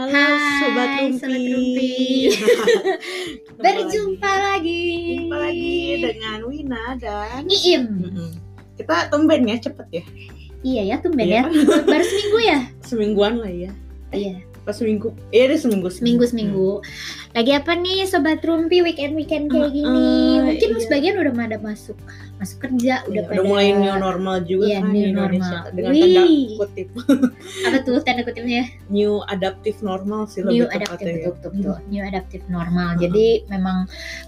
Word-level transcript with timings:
Halo 0.00 0.16
Hai, 0.16 0.32
Sobat 0.64 0.88
Rumpi. 0.96 1.12
Sobat 1.20 1.40
Rumpi. 1.44 1.92
Berjumpa 3.60 4.32
lagi. 4.32 4.80
lagi. 4.80 4.88
Jumpa 5.28 5.36
lagi 5.44 5.76
dengan 6.00 6.38
Wina 6.48 6.84
dan 6.96 7.44
Iim. 7.44 7.82
Mm-mm. 8.00 8.30
Kita 8.80 9.12
tumben 9.12 9.44
ya 9.44 9.60
cepet 9.60 10.00
ya. 10.00 10.04
Iya 10.64 10.82
ya, 10.88 10.96
tumben 11.04 11.28
Iya. 11.28 11.44
ya. 11.52 11.84
Baru 11.84 12.00
seminggu 12.00 12.38
ya? 12.40 12.58
Semingguan 12.88 13.44
lah 13.44 13.52
ya. 13.52 13.76
Iya, 14.08 14.40
Pas 14.64 14.80
seminggu. 14.80 15.12
Iya 15.36 15.52
deh 15.52 15.60
seminggu. 15.60 15.92
seminggu 15.92 16.24
seminggu. 16.24 16.80
Lagi 17.36 17.52
apa 17.52 17.76
nih 17.76 18.08
Sobat 18.08 18.40
Rumpi 18.40 18.80
weekend 18.80 19.12
weekend 19.12 19.52
kayak 19.52 19.68
gini? 19.68 19.84
Uh-uh, 19.84 20.48
Mungkin 20.48 20.70
iya. 20.76 20.80
sebagian 20.80 21.20
udah 21.20 21.32
pada 21.36 21.60
masuk 21.60 22.00
masuk 22.40 22.58
kerja, 22.62 23.04
Udah, 23.04 23.06
udah 23.06 23.20
udah 23.20 23.36
pada 23.36 23.40
mulai 23.44 23.68
new 23.70 23.94
normal 23.94 24.36
juga 24.42 24.64
Iya, 24.64 24.78
kan 24.80 24.88
new 24.88 24.96
di 24.96 25.02
Indonesia 25.06 25.44
normal. 25.60 25.74
dengan 25.76 25.90
Wih. 25.90 26.00
tanda 26.00 26.22
kutip 26.56 26.88
apa 27.68 27.78
tuh 27.84 27.96
tanda 28.00 28.22
kutipnya? 28.24 28.62
new 28.88 29.12
adaptive 29.26 29.78
normal 29.80 30.20
sih 30.24 30.40
New 30.40 30.64
lebih 30.64 30.72
adaptive 30.74 31.04
ya. 31.06 31.14
betul, 31.28 31.32
betul, 31.36 31.50
betul. 31.52 31.76
New 31.86 32.02
adaptive 32.02 32.44
normal. 32.48 32.88
Uh-uh. 32.90 33.02
Jadi 33.02 33.26
memang 33.46 33.78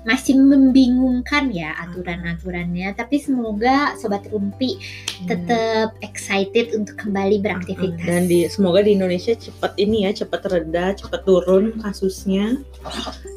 masih 0.03 0.35
membingungkan 0.37 1.49
ya 1.49 1.73
aturan-aturannya, 1.81 2.93
tapi 2.93 3.17
semoga 3.17 3.97
Sobat 3.97 4.23
Rumpi 4.27 4.77
Hmm. 5.23 5.29
tetap 5.29 5.89
excited 6.03 6.75
untuk 6.75 6.99
kembali 6.99 7.39
beraktivitas. 7.39 8.03
dan 8.03 8.27
di 8.27 8.45
semoga 8.45 8.83
di 8.83 8.93
Indonesia 8.93 9.33
cepat 9.33 9.73
ini 9.77 10.03
ya 10.03 10.13
cepat 10.13 10.43
reda 10.45 10.93
cepat 10.93 11.23
turun 11.23 11.79
kasusnya 11.79 12.59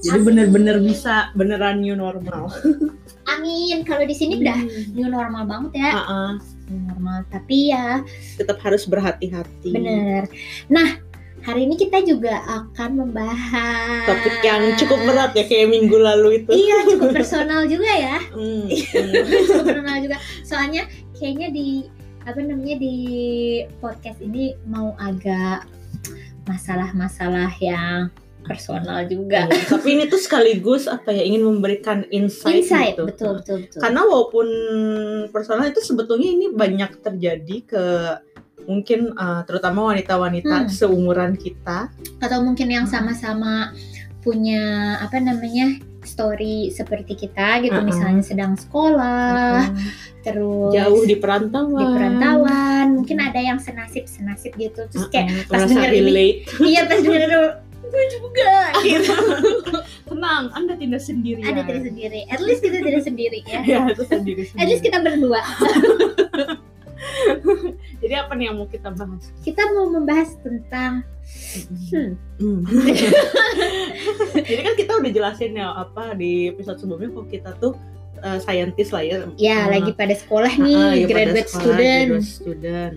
jadi 0.02 0.20
bener-bener 0.20 0.82
bisa 0.82 1.30
beneran 1.32 1.80
new 1.80 1.94
normal 1.94 2.50
Amin. 3.26 3.82
Kalau 3.84 4.06
di 4.06 4.16
sini 4.16 4.42
udah 4.42 4.60
new 4.94 5.10
normal 5.10 5.44
banget 5.50 5.82
ya. 5.82 5.92
Uh-uh. 5.98 6.32
New 6.70 6.80
normal. 6.86 7.26
Tapi 7.34 7.74
ya 7.74 8.06
tetap 8.38 8.62
harus 8.62 8.86
berhati-hati 8.86 9.74
bener. 9.74 10.30
Nah, 10.70 11.02
hari 11.46 11.70
ini 11.70 11.78
kita 11.78 12.02
juga 12.06 12.42
akan 12.46 13.06
membahas 13.06 14.06
topik 14.10 14.42
yang 14.42 14.74
cukup 14.78 15.00
berat 15.06 15.32
ya 15.38 15.46
kayak 15.46 15.70
minggu 15.70 15.98
lalu 15.98 16.42
itu 16.42 16.52
Iya, 16.54 16.78
cukup 16.90 17.10
personal 17.14 17.66
juga 17.70 17.92
ya. 17.94 18.18
Hmm, 18.36 18.66
cukup 19.50 19.66
personal 19.70 19.98
juga. 20.02 20.18
Soalnya 20.46 20.90
kayaknya 21.18 21.50
di 21.54 21.86
apa 22.26 22.42
namanya 22.42 22.82
di 22.82 22.98
podcast 23.78 24.18
ini 24.18 24.58
mau 24.66 24.98
agak 24.98 25.70
masalah-masalah 26.50 27.54
yang 27.62 28.10
personal 28.46 29.04
juga. 29.06 29.46
Iya, 29.46 29.66
tapi 29.68 29.88
ini 29.94 30.04
tuh 30.06 30.18
sekaligus 30.18 30.86
apa 30.86 31.10
ya 31.10 31.22
ingin 31.22 31.44
memberikan 31.44 32.06
insight, 32.10 32.62
Insight, 32.62 32.94
gitu. 32.94 33.04
betul 33.06 33.32
betul 33.38 33.58
betul. 33.62 33.80
Karena 33.82 34.02
walaupun 34.02 34.48
personal 35.30 35.66
itu 35.66 35.82
sebetulnya 35.82 36.30
ini 36.30 36.48
banyak 36.50 37.02
terjadi 37.02 37.58
ke 37.62 37.84
mungkin 38.64 39.14
uh, 39.14 39.42
terutama 39.44 39.92
wanita-wanita 39.92 40.66
Hmm. 40.66 40.72
seumuran 40.72 41.36
kita. 41.36 41.90
atau 42.18 42.42
mungkin 42.42 42.66
yang 42.68 42.86
sama-sama 42.86 43.70
punya 44.20 44.62
apa 44.98 45.22
namanya 45.22 45.78
story 46.02 46.70
seperti 46.70 47.14
kita 47.16 47.62
gitu 47.62 47.74
Uh-uh. 47.76 47.86
misalnya 47.86 48.22
sedang 48.22 48.54
sekolah 48.56 49.70
Hmm, 49.70 49.86
terus 50.22 50.70
jauh 50.72 51.02
di 51.04 51.18
perantauan. 51.18 51.78
di 51.78 51.86
perantauan 51.88 52.86
mungkin 52.96 53.18
ada 53.22 53.38
yang 53.38 53.58
senasib 53.58 54.06
senasib 54.06 54.54
gitu 54.56 54.86
terus 54.88 55.06
kayak 55.10 55.30
Uh-uh, 55.30 55.46
pas 55.46 55.62
merasa 55.62 55.70
denger 55.78 55.92
ini 55.96 56.28
iya 56.64 56.82
pas 56.86 56.98
denger 56.98 57.32
gue 57.90 58.04
juga 58.20 58.54
gitu 58.84 59.14
Tenang, 60.10 60.54
Anda 60.54 60.78
tidak 60.78 61.02
sendirian. 61.02 61.50
ada 61.50 61.66
tidak 61.66 61.84
sendiri 61.90 62.22
at 62.30 62.40
least 62.42 62.62
kita 62.62 62.78
tidak 62.82 63.04
sendiri 63.04 63.40
ya 63.46 63.60
Ya, 63.72 63.80
itu 63.90 64.04
sendiri 64.06 64.44
at 64.58 64.68
least 64.70 64.84
kita 64.86 65.02
berdua 65.02 65.42
Jadi 68.02 68.14
apa 68.18 68.34
nih 68.38 68.50
yang 68.50 68.58
mau 68.62 68.68
kita 68.70 68.90
bahas? 68.94 69.30
kita 69.42 69.62
mau 69.74 69.90
membahas 69.90 70.38
tentang 70.42 71.04
hmm, 71.92 72.10
Hmm. 72.38 72.62
Jadi 74.36 74.62
kan 74.62 74.76
kita 74.78 74.92
udah 75.00 75.12
jelasin 75.12 75.58
ya 75.58 75.74
apa 75.74 76.14
di 76.14 76.52
episode 76.52 76.78
sebelumnya 76.78 77.10
kok 77.16 77.28
kita 77.32 77.50
tuh 77.58 77.74
uh, 78.22 78.40
scientist 78.40 78.92
lah 78.94 79.04
ya. 79.04 79.18
ya 79.40 79.66
Uh, 79.68 79.80
lagi 79.80 79.92
pada 79.96 80.14
sekolah 80.16 80.54
uh, 80.54 80.64
nih 80.64 80.76
ya 80.76 81.08
pada 81.08 81.32
graduate 81.32 81.50
sekolah, 81.50 81.64
student 81.64 82.08
graduate 82.12 82.28
student. 82.30 82.94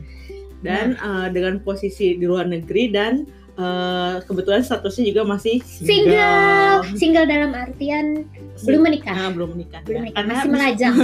Dan 0.58 0.86
uh, 0.98 1.26
dengan 1.30 1.62
posisi 1.62 2.18
di 2.18 2.26
luar 2.26 2.50
negeri 2.50 2.90
dan 2.90 3.22
uh, 3.58 4.22
kebetulan 4.24 4.62
statusnya 4.62 5.04
juga 5.06 5.22
masih 5.26 5.58
single 5.62 6.86
single 6.94 7.26
dalam 7.26 7.52
artian 7.52 8.24
belum 8.58 8.80
menikah 8.82 9.14
Nah, 9.14 9.30
belum 9.30 9.54
menikah. 9.54 9.80
belum 9.82 9.94
ya. 9.94 10.02
menikah 10.02 10.19
Karena 10.19 10.34
masih 10.34 10.50
melajang 10.54 10.94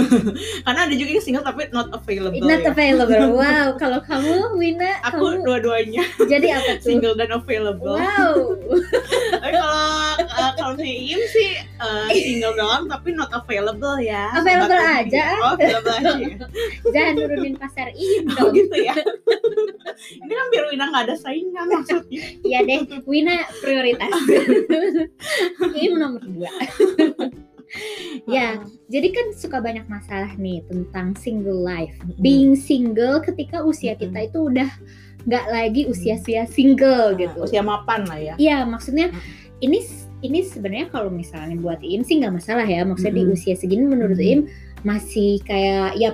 karena 0.63 0.79
ada 0.83 0.95
juga 0.95 1.09
yang 1.09 1.23
single 1.23 1.43
tapi 1.43 1.61
not 1.69 1.87
available. 1.91 2.43
Not 2.43 2.61
ya. 2.61 2.71
available. 2.71 3.23
Wow, 3.45 3.67
kalau 3.75 3.99
kamu 4.01 4.35
Wina, 4.55 4.91
Aku 5.03 5.19
kamu 5.19 5.43
dua-duanya 5.43 6.03
jadi 6.25 6.47
apa 6.55 6.71
tuh? 6.79 6.87
single 6.87 7.15
dan 7.15 7.31
available. 7.31 7.95
Wow. 7.95 8.35
Tapi 9.41 9.55
kalau 9.55 9.83
uh, 10.19 10.51
kalau 10.55 10.73
si 10.75 11.11
Im 11.11 11.21
sih 11.27 11.51
uh, 11.77 12.07
single 12.09 12.55
doang 12.55 12.87
tapi 12.87 13.11
not 13.11 13.31
available 13.31 13.99
ya. 13.99 14.31
Available 14.35 14.73
Sobat 14.73 15.03
aja. 15.05 15.25
Oh, 15.39 15.53
available 15.53 15.93
aja. 15.93 16.11
ya. 16.17 16.35
Jangan 16.91 17.13
nurunin 17.17 17.55
pasar 17.55 17.87
ini 17.93 18.23
Oh 18.33 18.47
dong. 18.47 18.51
gitu 18.51 18.75
ya. 18.79 18.95
Ini 19.95 20.33
kan 20.33 20.47
biar 20.51 20.65
Wina 20.71 20.85
nggak 20.91 21.03
ada 21.09 21.15
saingan 21.17 21.65
maksudnya. 21.71 22.19
Iya 22.43 22.59
deh, 22.67 22.79
Wina 23.07 23.35
prioritas. 23.59 24.11
Im 25.83 25.93
nomor 25.99 26.23
dua. 26.23 26.51
Ya, 28.29 28.61
jadi 28.87 29.09
kan 29.11 29.25
suka 29.35 29.57
banyak 29.59 29.89
masalah 29.89 30.31
nih 30.37 30.63
tentang 30.69 31.17
single 31.17 31.65
life. 31.65 31.97
Being 32.21 32.53
single 32.55 33.19
ketika 33.19 33.65
usia 33.65 33.97
kita 33.97 34.29
itu 34.29 34.53
udah 34.53 34.69
nggak 35.25 35.45
lagi 35.49 35.81
usia-usia 35.89 36.45
single 36.45 37.17
gitu. 37.17 37.45
Usia 37.45 37.65
mapan 37.65 38.05
lah 38.05 38.19
ya. 38.21 38.33
Iya, 38.37 38.63
maksudnya 38.69 39.09
ini 39.59 39.81
ini 40.21 40.39
sebenarnya 40.45 40.93
kalau 40.93 41.09
misalnya 41.09 41.57
buat 41.59 41.81
Im 41.81 42.05
sih 42.05 42.21
nggak 42.21 42.37
masalah 42.37 42.65
ya. 42.65 42.85
Maksudnya 42.85 43.17
di 43.17 43.23
Mm-mm. 43.27 43.35
usia 43.35 43.55
segini 43.57 43.83
menurut. 43.85 44.17
Im 44.21 44.47
masih 44.85 45.41
kayak 45.43 45.97
ya 45.97 46.13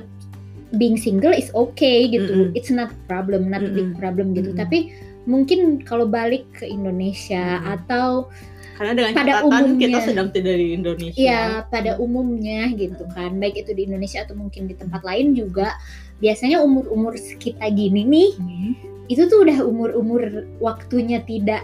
being 0.73 0.95
single 0.95 1.31
is 1.31 1.51
okay 1.51 2.07
gitu. 2.07 2.49
Mm-mm. 2.49 2.57
It's 2.57 2.69
not 2.69 2.91
problem, 3.05 3.47
not 3.47 3.63
big 3.71 3.91
Mm-mm. 3.91 3.99
problem 3.99 4.31
gitu. 4.31 4.51
Mm-mm. 4.51 4.61
Tapi 4.61 4.91
mungkin 5.23 5.83
kalau 5.83 6.05
balik 6.05 6.47
ke 6.53 6.65
Indonesia 6.65 7.59
Mm-mm. 7.59 7.73
atau 7.77 8.31
Karena 8.71 8.97
dengan 8.97 9.13
Pada 9.13 9.31
catatan 9.37 9.77
kita 9.77 9.87
umumnya. 9.93 10.01
sedang 10.01 10.27
tidak 10.31 10.55
di 10.57 10.67
Indonesia. 10.73 11.21
ya 11.21 11.41
pada 11.69 11.91
umumnya 11.95 12.65
gitu 12.73 13.03
kan, 13.13 13.37
baik 13.37 13.61
itu 13.61 13.77
di 13.77 13.85
Indonesia 13.85 14.25
atau 14.25 14.33
mungkin 14.33 14.65
di 14.65 14.73
tempat 14.73 15.05
lain 15.05 15.37
juga 15.37 15.77
biasanya 16.17 16.57
umur-umur 16.59 17.13
kita 17.37 17.61
gini 17.69 18.01
nih 18.01 18.29
Hmm. 18.41 18.73
itu 19.05 19.29
tuh 19.29 19.45
udah 19.45 19.61
umur-umur 19.61 20.21
waktunya 20.57 21.21
tidak 21.21 21.61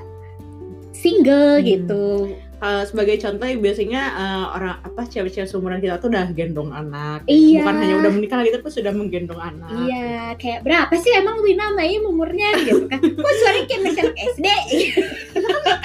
single 0.93 1.57
Hmm. 1.57 1.65
gitu. 1.65 2.05
Uh, 2.57 2.81
sebagai 2.89 3.21
contoh 3.21 3.45
ya, 3.45 3.57
biasanya 3.61 4.01
uh, 4.17 4.45
orang 4.57 4.81
apa 4.81 5.05
cewek-cewek 5.05 5.45
seumuran 5.45 5.77
kita 5.77 6.01
tuh 6.01 6.09
udah 6.09 6.25
gendong 6.33 6.73
anak. 6.73 7.21
Iya. 7.29 7.61
Bukan 7.61 7.75
hanya 7.77 7.95
udah 8.01 8.11
menikah 8.17 8.37
lagi 8.41 8.51
tapi 8.57 8.69
sudah 8.73 8.93
menggendong 8.97 9.37
anak. 9.37 9.69
Iya, 9.85 10.33
kayak 10.41 10.65
berapa 10.65 10.93
sih 10.97 11.13
emang 11.13 11.37
Wina 11.45 11.69
Mai 11.77 12.01
umurnya 12.01 12.49
gitu 12.65 12.89
kan? 12.89 12.97
Kok 13.21 13.33
suaranya 13.37 13.65
kayak 13.69 13.81
masih 13.85 14.01
anak 14.01 14.17
SD? 14.33 14.47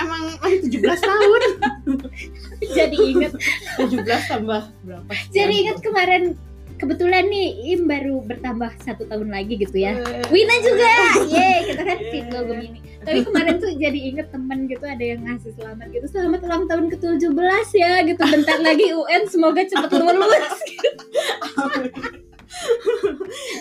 Emang 0.00 0.22
masih 0.40 0.58
17 0.72 1.08
tahun. 1.12 1.42
Jadi 2.76 2.96
inget, 2.96 3.32
17 3.76 4.30
tambah 4.30 4.62
berapa? 4.86 5.10
jadi 5.34 5.54
inget 5.66 5.78
kemarin 5.82 6.38
kebetulan 6.82 7.30
nih 7.30 7.78
Im 7.78 7.86
baru 7.86 8.18
bertambah 8.26 8.74
satu 8.82 9.06
tahun 9.06 9.30
lagi 9.30 9.54
gitu 9.54 9.78
ya. 9.78 9.94
Eh, 9.94 10.26
Wina 10.34 10.56
juga, 10.66 10.90
ye 11.34 11.70
kita 11.70 11.82
kan 11.86 11.98
single 12.10 12.44
Gemini. 12.50 12.82
Tapi 13.02 13.18
kemarin 13.22 13.54
tuh 13.62 13.70
jadi 13.78 13.98
inget 13.98 14.30
temen 14.34 14.66
gitu 14.66 14.82
ada 14.86 15.02
yang 15.02 15.26
ngasih 15.26 15.50
selamat 15.58 15.90
gitu 15.90 16.06
Selamat 16.06 16.46
ulang 16.46 16.70
tahun 16.70 16.86
ke-17 16.94 17.66
ya 17.78 18.02
gitu. 18.02 18.22
Bentar 18.22 18.58
lagi 18.62 18.86
UN 18.94 19.22
semoga 19.30 19.62
cepet 19.62 19.90
lulus. 19.94 20.54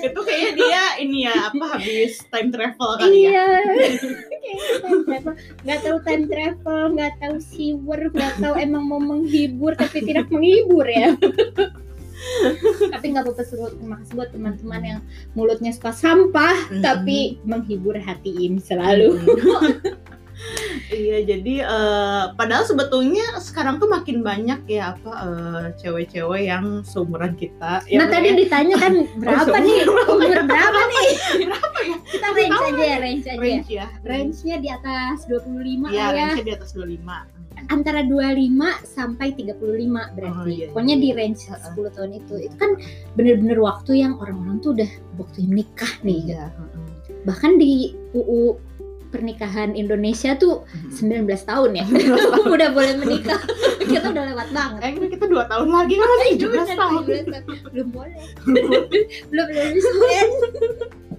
Itu 0.03 0.19
kayaknya 0.27 0.51
dia 0.59 0.83
ini 0.99 1.23
ya 1.23 1.47
apa 1.47 1.79
habis 1.79 2.21
time 2.27 2.51
travel 2.51 2.89
kali 3.01 3.23
ya. 3.23 3.33
Iya. 3.33 3.47
Kayaknya 4.29 4.77
time 4.83 5.01
travel. 5.07 5.33
Gak 5.63 5.79
tahu 5.79 5.97
time 6.03 6.25
travel 6.27 6.81
Gak 6.99 7.13
tahu 7.23 7.35
siwer 7.39 8.01
Gak 8.11 8.33
tahu 8.43 8.53
emang 8.59 8.83
mau 8.83 8.99
menghibur 8.99 9.73
Tapi 9.79 10.03
tidak 10.03 10.27
menghibur 10.27 10.83
ya 10.85 11.15
Tapi 12.89 13.05
gak 13.09 13.23
apa-apa 13.23 13.43
suruh 13.43 13.69
Terima 13.71 13.95
kasih 13.97 14.13
buat 14.13 14.29
teman-teman 14.29 14.81
yang 14.81 14.99
Mulutnya 15.31 15.71
suka 15.71 15.91
sampah 15.91 16.55
Mhm. 16.69 16.79
Tapi 16.79 17.17
menghibur 17.43 17.95
hati 17.95 18.45
Im 18.45 18.57
selalu. 18.57 19.17
Iya 20.89 21.21
jadi 21.23 21.55
eh, 21.61 22.23
padahal 22.33 22.65
sebetulnya 22.65 23.37
sekarang 23.37 23.77
tuh 23.77 23.85
makin 23.85 24.19
banyak 24.21 24.65
ya 24.65 24.97
apa 24.97 25.11
eh, 25.21 25.65
cewek-cewek 25.77 26.43
yang 26.43 26.81
seumuran 26.81 27.37
kita. 27.37 27.85
Nah 27.85 28.07
tadi 28.09 28.33
ditanya 28.35 28.75
kan 28.75 29.05
Berapa 29.21 29.47
Oh, 29.47 29.61
nih. 29.61 29.85
Umur 29.85 30.17
berapa 30.41 30.79
nih? 30.83 31.07
berapa 31.45 31.79
ya? 31.79 31.97
Kita 32.03 32.27
range 32.33 32.57
aja 32.59 32.83
ya 32.83 32.97
Range 32.97 33.23
aja 33.23 33.37
range 33.37 33.69
ya. 33.69 33.85
Range-nya 34.01 34.55
di 34.57 34.69
atas 34.69 35.29
25 35.29 35.93
Iya, 35.93 35.93
ya. 35.93 36.05
range 36.09 36.41
di 36.41 36.51
atas 36.51 36.69
25 36.73 37.40
antara 37.67 38.03
25 38.03 38.51
sampai 38.83 39.31
35 39.31 39.55
berarti. 40.11 40.37
Oh, 40.37 40.47
iya, 40.47 40.55
iya. 40.55 40.67
Pokoknya 40.69 40.95
di 40.97 41.09
range 41.11 41.47
Heeh. 41.47 41.71
10 41.71 41.95
tahun 41.95 42.11
itu. 42.17 42.33
Itu 42.41 42.55
kan 42.57 42.71
bener-bener 43.15 43.57
waktu 43.57 44.01
yang 44.01 44.19
orang-orang 44.19 44.59
tuh 44.59 44.75
udah 44.75 44.89
waktu 45.15 45.45
menikah 45.45 45.91
nih. 46.01 46.35
Iya, 46.35 46.51
heeh. 46.51 46.81
Bahkan 47.23 47.51
di 47.57 47.93
UU 48.11 48.57
pernikahan 49.11 49.75
Indonesia 49.75 50.39
tuh 50.39 50.63
19 50.87 51.27
tahun 51.43 51.75
ya 51.75 51.83
19 51.83 52.47
udah 52.55 52.69
boleh 52.71 52.95
menikah 52.95 53.43
kita 53.83 54.07
udah 54.07 54.23
lewat 54.23 54.47
banget 54.55 54.79
Eh, 55.03 55.11
kita 55.11 55.27
dua 55.27 55.43
tahun 55.51 55.67
lagi 55.67 55.99
kan 55.99 56.07
masih 56.07 56.31
17 56.39 56.47
Bener, 56.47 56.77
tahun. 56.79 57.01
17 57.03 57.27
tahun. 57.27 57.43
belum 57.75 57.87
boleh 57.91 58.23
belum 58.47 58.71
belum 59.27 59.47
bisa 59.75 59.89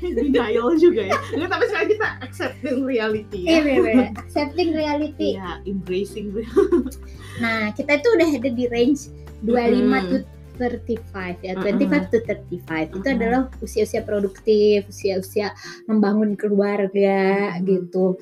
Denial 0.00 0.68
juga 0.76 1.02
ya. 1.06 1.18
Enggak, 1.32 1.48
tapi 1.50 1.64
sekarang 1.66 1.88
kita 1.90 2.06
accepting 2.20 2.78
reality 2.82 3.40
iya 3.42 3.52
ya. 3.52 3.60
bener 3.62 3.80
bener 3.82 4.08
accepting 4.16 4.68
reality 4.72 5.28
Iya, 5.34 5.50
embracing 5.64 6.26
reality. 6.30 6.98
nah 7.38 7.72
kita 7.72 7.96
itu 7.96 8.08
udah 8.14 8.28
ada 8.30 8.50
di 8.50 8.64
range 8.66 9.00
25 9.42 9.50
Mm. 9.80 10.08
to 10.10 10.16
35 10.60 11.40
ya 11.40 11.56
Mm-mm. 11.56 11.80
25 11.80 12.12
to 12.12 12.18
35 12.20 12.60
itu 12.84 12.96
Mm-mm. 13.00 13.14
adalah 13.16 13.40
usia-usia 13.58 14.04
produktif 14.04 14.84
usia-usia 14.86 15.56
membangun 15.86 16.36
keluarga 16.36 17.56
Mm. 17.56 17.64
gitu 17.64 18.20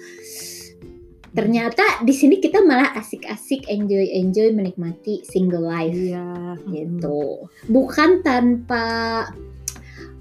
ternyata 1.28 1.82
di 2.02 2.10
sini 2.10 2.38
kita 2.38 2.62
malah 2.62 2.94
asik-asik 2.94 3.68
enjoy 3.68 4.06
enjoy 4.12 4.48
menikmati 4.50 5.20
single 5.22 5.60
life 5.62 5.92
Iya, 5.92 6.56
gitu 6.66 7.46
bukan 7.66 8.22
tanpa 8.22 8.84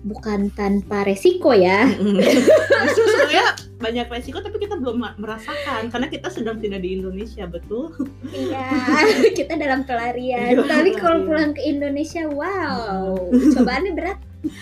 bukan 0.05 0.49
tanpa 0.53 1.05
resiko 1.07 1.55
ya. 1.55 1.89
Justru 2.85 3.05
sebenarnya 3.09 3.45
banyak 3.77 4.07
resiko 4.09 4.41
tapi 4.41 4.57
kita 4.57 4.73
belum 4.81 5.05
merasakan 5.21 5.93
karena 5.93 6.07
kita 6.09 6.33
sedang 6.33 6.57
tidak 6.57 6.81
di 6.81 6.97
Indonesia, 6.97 7.45
betul? 7.45 7.93
iya 8.33 8.73
kita 9.37 9.53
dalam 9.53 9.85
pelarian 9.85 10.57
Dalam 10.57 10.65
tapi 10.65 10.89
kalau 10.97 11.21
pelarian. 11.21 11.27
pulang 11.29 11.51
ke 11.53 11.61
Indonesia 11.61 12.25
wow 12.25 13.13
cobaannya 13.29 13.93
berat 13.93 14.19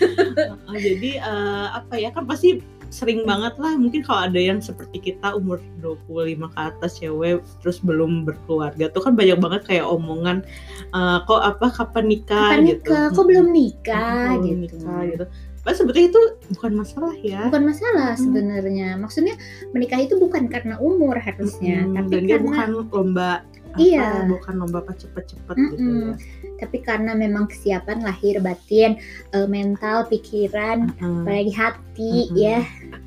Uh, 0.66 0.78
jadi 0.82 1.20
eh, 1.22 1.66
apa 1.70 1.94
ya 2.00 2.10
kan 2.10 2.26
pasti 2.26 2.58
sering 2.88 3.26
banget 3.26 3.54
lah. 3.56 3.74
Mungkin 3.74 4.02
kalau 4.02 4.28
ada 4.28 4.40
yang 4.40 4.58
seperti 4.58 5.12
kita 5.12 5.34
umur 5.34 5.58
25 5.82 6.48
ke 6.52 6.58
atas 6.58 6.98
cewek 6.98 7.40
terus 7.62 7.78
belum 7.80 8.24
berkeluarga 8.24 8.88
tuh 8.88 9.02
kan 9.04 9.12
banyak 9.14 9.38
banget 9.38 9.62
kayak 9.66 9.86
omongan 9.86 10.42
eh, 10.90 11.18
kok 11.24 11.40
apa 11.42 11.66
kapan 11.70 12.04
nikah? 12.08 12.50
Kapan 12.52 12.60
gitu. 12.66 12.88
nikah? 12.88 13.04
Kok 13.12 13.24
belum 13.26 13.46
nikah? 13.50 14.26
Belum 14.38 14.58
gitu. 14.64 14.76
nikah 14.80 15.00
gitu. 15.10 15.26
Padahal 15.66 15.78
sebetulnya 15.82 16.08
itu 16.14 16.22
bukan 16.54 16.72
masalah 16.78 17.14
ya. 17.26 17.42
Bukan 17.50 17.64
masalah 17.66 18.10
Hmm. 18.14 18.22
sebenarnya. 18.22 18.88
Maksudnya 19.02 19.34
menikah 19.74 19.98
itu 19.98 20.14
bukan 20.14 20.46
karena 20.46 20.78
umur 20.78 21.18
harusnya 21.18 21.82
Mm, 21.82 21.94
tapi 21.98 22.10
dan 22.14 22.22
karena 22.30 22.42
bukan 22.46 22.68
lomba 22.94 23.30
apa, 23.76 23.84
Iya. 23.84 24.08
bukan 24.26 24.54
lomba 24.56 24.80
apa 24.80 24.92
cepet-cepet 24.96 25.54
gitu 25.54 25.76
Mm-mm. 25.76 26.00
ya 26.10 26.14
tapi 26.56 26.80
karena 26.80 27.12
memang 27.12 27.44
kesiapan 27.46 28.00
lahir 28.00 28.40
batin 28.40 28.96
eh, 29.30 29.44
mental 29.44 30.08
pikiran 30.08 30.88
Mm. 30.96 31.22
apalagi 31.22 31.52
hati 31.52 32.12
Mm-mm. 32.32 32.40
ya 32.40 32.58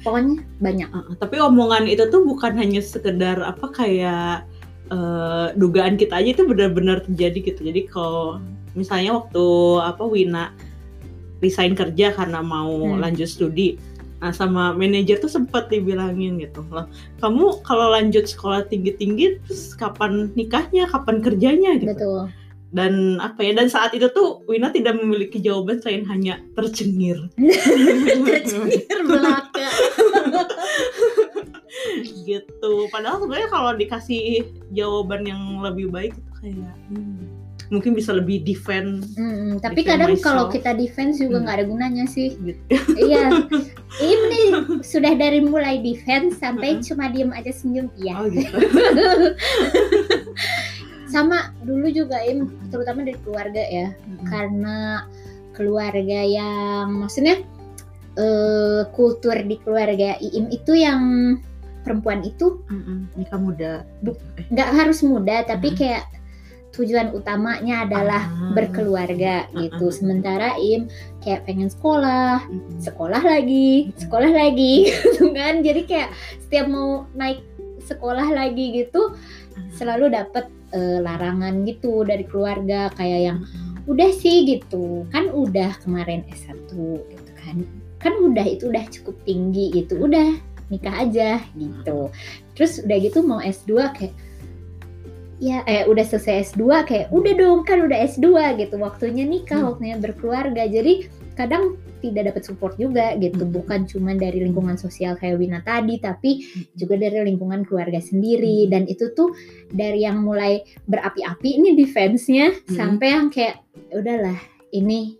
pokoknya 0.06 0.46
banyak 0.62 0.88
Uh, 0.94 1.18
tapi 1.18 1.42
omongan 1.42 1.90
itu 1.90 2.06
tuh 2.08 2.22
bukan 2.22 2.54
hanya 2.56 2.80
sekedar 2.80 3.42
apa 3.42 3.66
kayak 3.70 4.46
eh, 4.90 5.48
dugaan 5.54 5.98
kita 5.98 6.18
aja 6.18 6.30
itu 6.34 6.46
benar-benar 6.46 7.06
terjadi 7.06 7.54
gitu. 7.54 7.62
Jadi 7.62 7.86
kalau 7.86 8.42
misalnya 8.74 9.22
waktu 9.22 9.46
apa 9.82 10.02
Wina 10.02 10.50
resign 11.40 11.78
kerja 11.78 12.12
karena 12.12 12.42
mau 12.42 12.74
Hmm. 12.90 12.98
lanjut 12.98 13.30
studi, 13.30 13.78
nah 14.20 14.36
sama 14.36 14.76
manajer 14.76 15.24
tuh 15.24 15.32
sempat 15.32 15.72
dibilangin 15.72 16.44
gitu 16.44 16.60
loh. 16.68 16.92
Kamu 17.24 17.64
kalau 17.64 17.96
lanjut 17.96 18.28
sekolah 18.28 18.68
tinggi-tinggi 18.68 19.40
terus 19.48 19.72
kapan 19.80 20.36
nikahnya, 20.36 20.92
kapan 20.92 21.24
kerjanya 21.24 21.80
gitu. 21.80 21.96
betul 21.96 22.28
Dan 22.70 23.18
apa 23.18 23.42
ya? 23.42 23.58
Dan 23.58 23.72
saat 23.72 23.98
itu 23.98 24.12
tuh 24.14 24.46
Wina 24.46 24.70
tidak 24.70 25.00
memiliki 25.00 25.42
jawaban 25.42 25.82
selain 25.82 26.06
hanya 26.06 26.38
tercengir. 26.54 27.18
tercengir 28.28 29.00
belaka 29.08 29.68
gitu 32.30 32.90
padahal 32.90 33.22
sebenarnya 33.22 33.50
kalau 33.50 33.72
dikasih 33.78 34.46
jawaban 34.74 35.26
yang 35.26 35.42
lebih 35.62 35.90
baik 35.90 36.14
itu 36.18 36.32
kayak 36.42 36.76
hmm, 36.90 37.26
mungkin 37.70 37.94
bisa 37.94 38.12
lebih 38.12 38.42
defend 38.42 39.06
Mm, 39.14 39.58
tapi 39.58 39.82
Defend 39.82 39.90
kadang 39.92 40.10
myself. 40.12 40.26
kalau 40.26 40.44
kita 40.48 40.72
defense 40.74 41.18
juga 41.18 41.38
Hmm. 41.38 41.44
nggak 41.44 41.56
ada 41.56 41.66
gunanya 41.66 42.06
sih 42.06 42.34
gitu 42.36 42.62
iya 43.08 43.30
ini 44.00 44.42
sudah 44.92 45.14
dari 45.14 45.40
mulai 45.40 45.78
defense 45.80 46.36
sampai 46.36 46.76
Mm-mm. 46.76 46.84
cuma 46.84 47.08
diem 47.08 47.30
aja 47.30 47.52
senyum 47.52 47.88
iya 47.96 48.14
oh 48.16 48.26
gitu 48.26 48.50
sama 51.08 51.54
dulu 51.60 51.90
juga 51.90 52.22
im 52.22 52.46
terutama 52.70 53.02
dari 53.02 53.18
keluarga 53.20 53.64
ya 53.64 53.88
karena 54.26 55.06
keluarga 55.52 56.20
yang 56.22 57.02
maksudnya 57.02 57.42
eh, 58.16 58.82
kultur 58.92 59.34
di 59.40 59.58
keluarga 59.58 60.18
Iim 60.18 60.50
itu 60.50 60.74
yang 60.74 61.02
perempuan 61.82 62.22
itu 62.22 62.62
Mm-mm, 62.66 63.10
nikah 63.16 63.40
muda 63.40 63.74
Eh, 64.04 64.46
nggak 64.48 64.70
harus 64.72 65.02
muda 65.02 65.42
tapi 65.44 65.70
Mhm. 65.70 65.78
kayak 65.78 66.04
tujuan 66.74 67.12
utamanya 67.18 67.86
adalah 67.86 68.30
ah, 68.30 68.54
berkeluarga 68.54 69.50
gitu 69.58 69.90
Ah, 69.90 69.92
ah. 69.92 69.96
sementara 69.96 70.50
Im 70.62 70.88
kayak 71.20 71.50
pengen 71.50 71.70
sekolah 71.70 72.46
sekolah 72.80 73.22
lagi 73.26 73.92
sekolah 73.98 74.32
lagi 74.32 74.90
gitu 74.92 75.34
kan. 75.34 75.66
Jadi 75.66 75.82
kayak 75.90 76.10
setiap 76.46 76.70
mau 76.70 77.10
naik 77.18 77.42
sekolah 77.84 78.30
lagi 78.30 78.86
gitu 78.86 79.18
selalu 79.76 80.14
dapet 80.14 80.46
eh, 80.76 81.00
larangan 81.02 81.66
gitu 81.66 82.06
dari 82.06 82.24
keluarga. 82.24 82.94
Kayak 82.94 83.20
yang 83.34 83.40
udah 83.90 84.10
sih 84.14 84.46
gitu. 84.46 85.10
Kan 85.10 85.34
udah 85.34 85.74
kemarin 85.82 86.22
S1 86.30 86.70
gitu 87.10 87.32
kan. 87.42 87.66
Kan 88.00 88.14
udah 88.16 88.46
itu 88.46 88.70
udah 88.70 88.86
cukup 88.88 89.18
tinggi 89.26 89.74
gitu. 89.74 90.06
Udah 90.06 90.38
nikah 90.70 91.02
aja 91.02 91.42
gitu. 91.58 92.14
Terus 92.54 92.86
udah 92.86 92.98
gitu 93.02 93.20
mau 93.26 93.42
S2 93.42 93.74
kayak 93.98 94.14
ya 95.40 95.64
eh 95.64 95.88
udah 95.88 96.04
selesai 96.04 96.52
S2 96.54 96.64
kayak 96.84 97.08
udah 97.10 97.34
dong 97.34 97.64
kan 97.64 97.80
udah 97.80 97.96
S2 98.06 98.28
gitu 98.60 98.76
waktunya 98.76 99.24
nikah 99.24 99.64
Hmm. 99.64 99.72
waktunya 99.72 99.96
berkeluarga 99.96 100.68
jadi 100.68 101.08
kadang 101.34 101.80
tidak 102.04 102.36
dapat 102.36 102.44
support 102.44 102.76
juga 102.76 103.16
gitu 103.16 103.48
Hmm. 103.48 103.56
bukan 103.56 103.88
cuma 103.88 104.12
dari 104.14 104.44
lingkungan 104.44 104.76
sosial 104.76 105.16
kayak 105.16 105.40
Wina 105.40 105.64
tadi 105.64 105.96
tapi 105.98 106.44
juga 106.76 107.00
dari 107.00 107.24
lingkungan 107.24 107.64
keluarga 107.64 108.04
sendiri 108.04 108.68
Hmm. 108.68 108.72
dan 108.76 108.84
itu 108.92 109.16
tuh 109.16 109.32
dari 109.72 110.04
yang 110.04 110.20
mulai 110.20 110.60
berapi-api 110.84 111.50
ini 111.56 111.72
defense-nya 111.74 112.52
Hmm. 112.68 112.76
sampai 112.76 113.08
yang 113.08 113.28
kayak 113.32 113.64
udahlah 113.96 114.36
ini 114.76 115.16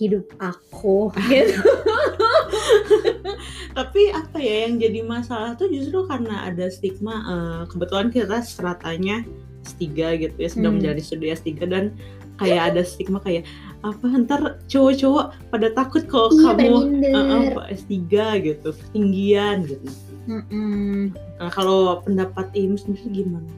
hidup 0.00 0.24
aku 0.40 1.12
gitu. 1.28 1.60
tapi 3.70 4.10
apa 4.10 4.38
ya 4.40 4.66
yang 4.66 4.80
jadi 4.80 5.00
masalah 5.04 5.54
tuh 5.54 5.68
justru 5.68 6.08
karena 6.08 6.48
ada 6.48 6.66
stigma 6.72 7.16
eh, 7.20 7.62
kebetulan 7.68 8.08
kita 8.08 8.40
stratanya 8.40 9.22
S3 9.66 9.84
gitu 10.18 10.36
ya 10.36 10.48
sedang 10.48 10.76
Hmm. 10.76 10.82
menjadi 10.82 11.00
studi 11.02 11.26
S3 11.30 11.48
dan 11.66 11.84
kayak 12.40 12.72
ada 12.72 12.82
stigma 12.82 13.20
kayak 13.20 13.44
apa 13.80 14.04
ntar 14.24 14.60
cowok-cowok 14.68 15.52
pada 15.52 15.68
takut 15.72 16.04
kalau 16.08 16.28
iya 16.32 16.52
kamu 16.52 16.76
uh, 17.12 17.64
uh, 17.64 17.68
S3 17.68 17.96
gitu 18.40 18.68
ketinggian 18.72 19.64
gitu. 19.64 19.88
Mm-mm. 20.28 21.16
nah 21.40 21.48
kalau 21.48 22.04
pendapat 22.04 22.48
Im 22.52 22.76
sendiri 22.76 23.24
gimana? 23.24 23.48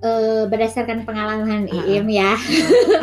Eh, 0.00 0.48
berdasarkan 0.48 1.04
pengalaman 1.04 1.68
Ah, 1.68 1.84
Iim 1.84 2.08
ya. 2.08 2.32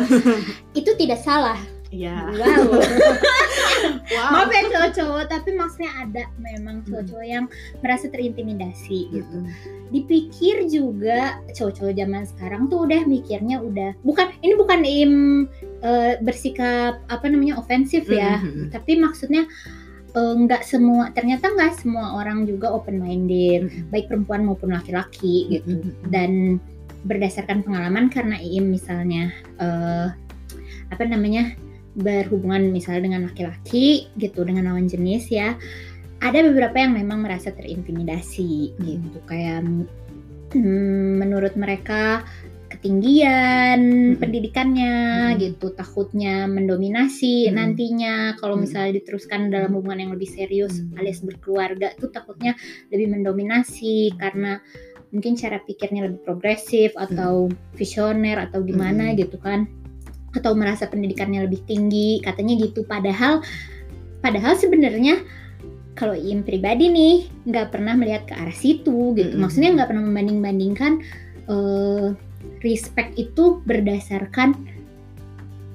Itu 0.78 0.98
tidak 0.98 1.22
salah 1.22 1.58
ya 1.88 2.28
wow 2.36 2.68
wow 4.12 4.30
maaf 4.32 4.50
ya 4.52 4.62
cowok-cowok 4.68 5.24
tapi 5.32 5.50
maksudnya 5.56 5.90
ada 6.04 6.22
memang 6.36 6.84
cowok-cowok 6.84 7.26
yang 7.26 7.44
merasa 7.80 8.12
terintimidasi 8.12 9.08
gitu 9.08 9.36
Mm-mm. 9.40 9.88
dipikir 9.88 10.68
juga 10.68 11.40
cowok-cowok 11.56 11.94
zaman 11.96 12.22
sekarang 12.28 12.62
tuh 12.68 12.84
udah 12.84 13.00
mikirnya 13.08 13.56
udah 13.62 13.96
bukan 14.04 14.28
ini 14.44 14.54
bukan 14.60 14.80
im 14.84 15.12
eh, 15.80 16.20
bersikap 16.20 17.00
apa 17.08 17.24
namanya 17.28 17.56
ofensif 17.56 18.04
ya 18.08 18.40
Mm-mm. 18.44 18.68
tapi 18.68 19.00
maksudnya 19.00 19.48
eh, 20.12 20.34
nggak 20.44 20.62
semua 20.68 21.08
ternyata 21.16 21.48
nggak 21.48 21.80
semua 21.80 22.20
orang 22.20 22.44
juga 22.44 22.68
open 22.68 23.00
minded 23.00 23.72
Mm-mm. 23.72 23.88
baik 23.88 24.12
perempuan 24.12 24.44
maupun 24.44 24.76
laki-laki 24.76 25.56
gitu 25.56 25.80
Mm-mm. 25.80 26.12
dan 26.12 26.60
berdasarkan 27.08 27.62
pengalaman 27.64 28.12
karena 28.12 28.36
im 28.42 28.74
misalnya 28.74 29.32
eh, 29.56 30.12
apa 30.88 31.04
namanya 31.04 31.56
berhubungan 31.98 32.70
misalnya 32.70 33.10
dengan 33.10 33.22
laki-laki 33.26 34.06
gitu 34.16 34.46
dengan 34.46 34.70
lawan 34.70 34.86
jenis 34.86 35.28
ya 35.28 35.58
ada 36.18 36.38
beberapa 36.42 36.74
yang 36.78 36.94
memang 36.94 37.22
merasa 37.26 37.50
terintimidasi 37.54 38.78
Hmm. 38.78 38.86
gitu 38.86 39.18
kayak 39.26 39.66
hmm, 40.54 41.22
menurut 41.22 41.54
mereka 41.58 42.22
ketinggian 42.68 43.80
Hmm. 43.80 44.16
pendidikannya 44.20 44.94
Hmm. 45.34 45.38
gitu 45.40 45.72
takutnya 45.74 46.46
mendominasi 46.46 47.48
Hmm. 47.48 47.54
nantinya 47.56 48.36
kalau 48.38 48.54
Hmm. 48.54 48.64
misalnya 48.68 49.00
diteruskan 49.00 49.50
dalam 49.50 49.74
hubungan 49.74 50.06
yang 50.06 50.12
lebih 50.14 50.28
serius 50.30 50.78
Hmm. 50.78 50.98
alias 51.00 51.24
berkeluarga 51.24 51.96
tuh 51.96 52.12
takutnya 52.12 52.54
lebih 52.92 53.10
mendominasi 53.18 54.14
karena 54.20 54.60
mungkin 55.08 55.40
cara 55.40 55.56
pikirnya 55.64 56.04
lebih 56.04 56.20
progresif 56.20 56.92
atau 56.92 57.48
visioner 57.72 58.36
atau 58.44 58.60
gimana 58.60 59.10
Hmm. 59.10 59.16
gitu 59.16 59.40
kan 59.40 59.64
atau 60.38 60.54
merasa 60.54 60.86
pendidikannya 60.86 61.44
lebih 61.44 61.66
tinggi 61.66 62.22
katanya 62.22 62.54
gitu 62.62 62.86
padahal 62.86 63.42
padahal 64.22 64.54
sebenarnya 64.54 65.20
kalau 65.98 66.14
Im 66.14 66.46
pribadi 66.46 66.86
nih 66.86 67.16
nggak 67.50 67.74
pernah 67.74 67.98
melihat 67.98 68.30
ke 68.30 68.34
arah 68.38 68.54
situ 68.54 69.18
gitu. 69.18 69.34
Mm-mm. 69.34 69.42
Maksudnya 69.42 69.74
nggak 69.74 69.88
pernah 69.90 70.04
membanding-bandingkan 70.06 70.92
eh, 71.50 72.06
respect 72.62 73.18
itu 73.18 73.58
berdasarkan 73.66 74.54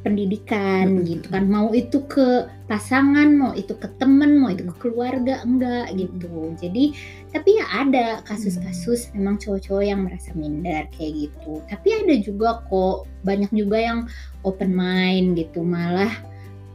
pendidikan 0.03 0.99
Mm-mm. 0.99 1.07
gitu 1.07 1.27
kan. 1.31 1.47
Mau 1.47 1.71
itu 1.71 2.03
ke 2.05 2.45
pasangan, 2.67 3.31
mau 3.33 3.51
itu 3.55 3.71
ke 3.73 3.87
temen, 3.97 4.37
mau 4.37 4.51
itu 4.51 4.67
ke 4.67 4.75
keluarga 4.77 5.41
enggak 5.47 5.95
gitu. 5.95 6.53
Jadi 6.59 6.93
tapi 7.31 7.49
ya 7.57 7.65
ada 7.71 8.19
kasus-kasus 8.27 9.09
memang 9.15 9.39
cowok-cowok 9.39 9.83
yang 9.83 10.05
merasa 10.05 10.35
minder 10.35 10.85
kayak 10.93 11.31
gitu. 11.31 11.63
Tapi 11.71 11.87
ada 12.03 12.13
juga 12.19 12.61
kok 12.67 13.07
banyak 13.23 13.49
juga 13.55 13.79
yang 13.79 13.99
open 14.43 14.75
mind 14.75 15.39
gitu 15.39 15.63
malah 15.63 16.11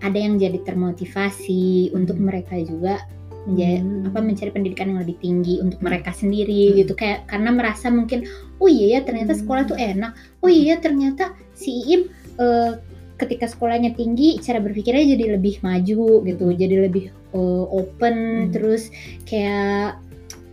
ada 0.01 0.17
yang 0.17 0.41
jadi 0.41 0.59
termotivasi 0.65 1.93
untuk 1.93 2.17
Hmm. 2.17 2.27
mereka 2.33 2.57
juga 2.65 3.05
menja- 3.49 3.81
Hmm. 3.81 4.05
apa 4.09 4.19
mencari 4.21 4.51
pendidikan 4.53 4.93
yang 4.93 5.01
lebih 5.01 5.17
tinggi 5.19 5.59
untuk 5.59 5.81
mereka 5.81 6.13
sendiri 6.13 6.71
Hmm. 6.71 6.77
gitu 6.85 6.93
kayak 6.95 7.25
karena 7.27 7.51
merasa 7.51 7.89
mungkin 7.89 8.29
oh 8.61 8.69
iya 8.69 8.99
ya 8.99 9.01
ternyata 9.09 9.33
Hmm. 9.35 9.41
sekolah 9.41 9.63
tuh 9.67 9.79
enak 9.79 10.13
oh 10.45 10.51
iya 10.53 10.77
ternyata 10.79 11.33
si 11.57 11.83
Iim 11.87 12.03
eh, 12.39 12.73
ketika 13.19 13.51
sekolahnya 13.51 13.99
tinggi 13.99 14.39
cara 14.39 14.63
berpikirnya 14.63 15.19
jadi 15.19 15.35
lebih 15.37 15.59
maju 15.61 16.23
gitu 16.23 16.47
jadi 16.55 16.87
lebih 16.87 17.11
eh, 17.11 17.65
open 17.69 18.17
Hmm. 18.17 18.51
terus 18.55 18.89
kayak 19.27 19.99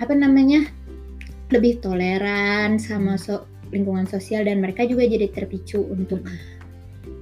apa 0.01 0.13
namanya 0.17 0.65
lebih 1.53 1.77
toleran 1.79 2.81
sama 2.81 3.15
so- 3.21 3.45
lingkungan 3.69 4.09
sosial 4.09 4.43
dan 4.43 4.59
mereka 4.59 4.83
juga 4.85 5.05
jadi 5.05 5.29
terpicu 5.29 5.85
untuk 5.85 6.25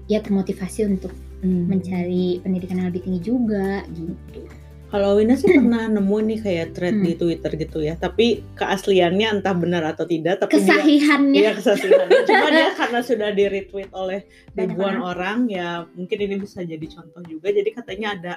ya 0.07 0.23
termotivasi 0.23 0.87
untuk 0.87 1.11
Hmm. 1.43 1.67
mencari 1.67 2.39
pendidikan 2.39 2.79
yang 2.79 2.87
lebih 2.87 3.03
tinggi 3.03 3.21
juga 3.27 3.83
gitu. 3.91 4.47
Kalau 4.93 5.17
Wina 5.17 5.33
sih 5.33 5.49
pernah 5.57 5.89
nemu 5.89 6.17
nih 6.23 6.39
kayak 6.39 6.67
thread 6.71 6.93
Hmm. 6.93 7.01
di 7.01 7.13
Twitter 7.17 7.51
gitu 7.51 7.81
ya, 7.81 7.97
tapi 7.97 8.45
keasliannya 8.53 9.41
entah 9.41 9.57
benar 9.57 9.81
atau 9.83 10.05
tidak, 10.05 10.37
tapi 10.37 10.61
dia 10.61 10.69
Kesahihannya 10.69 11.39
Iya 11.39 11.51
kesaksiannya. 11.57 12.19
Cuma 12.29 12.47
dia 12.47 12.69
karena 12.71 12.99
sudah 13.01 13.29
di 13.31 13.43
retweet 13.49 13.89
oleh 13.91 14.21
ribuan 14.53 15.01
orang. 15.01 15.49
ya 15.49 15.89
mungkin 15.89 16.17
ini 16.19 16.35
bisa 16.37 16.61
jadi 16.61 16.85
contoh 16.85 17.25
juga. 17.25 17.49
Jadi 17.49 17.69
katanya 17.73 18.07
ada 18.13 18.33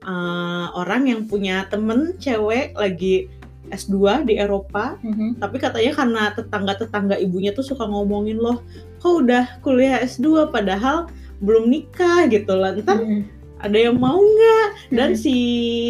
eh, 0.00 0.66
orang 0.72 1.04
yang 1.04 1.28
punya 1.28 1.68
temen 1.68 2.16
cewek 2.16 2.72
lagi 2.72 3.28
S2 3.68 4.24
di 4.24 4.34
Eropa, 4.34 4.96
Mhm. 4.98 5.36
tapi 5.36 5.60
katanya 5.60 5.92
karena 5.92 6.22
tetangga-tetangga 6.32 7.20
ibunya 7.20 7.52
tuh 7.52 7.62
suka 7.62 7.84
ngomongin 7.84 8.40
loh, 8.40 8.64
kok 8.96 9.20
udah 9.20 9.60
kuliah 9.60 10.00
S2 10.00 10.48
padahal 10.48 11.12
belum 11.38 11.68
nikah 11.68 12.24
gitu 12.26 12.56
lah. 12.56 12.72
Mhm. 12.72 13.39
Ada 13.60 13.78
yang 13.78 13.96
mau 13.96 14.16
nggak? 14.16 14.68
Dan 14.90 15.10
Mhm. 15.12 15.18
si 15.18 15.34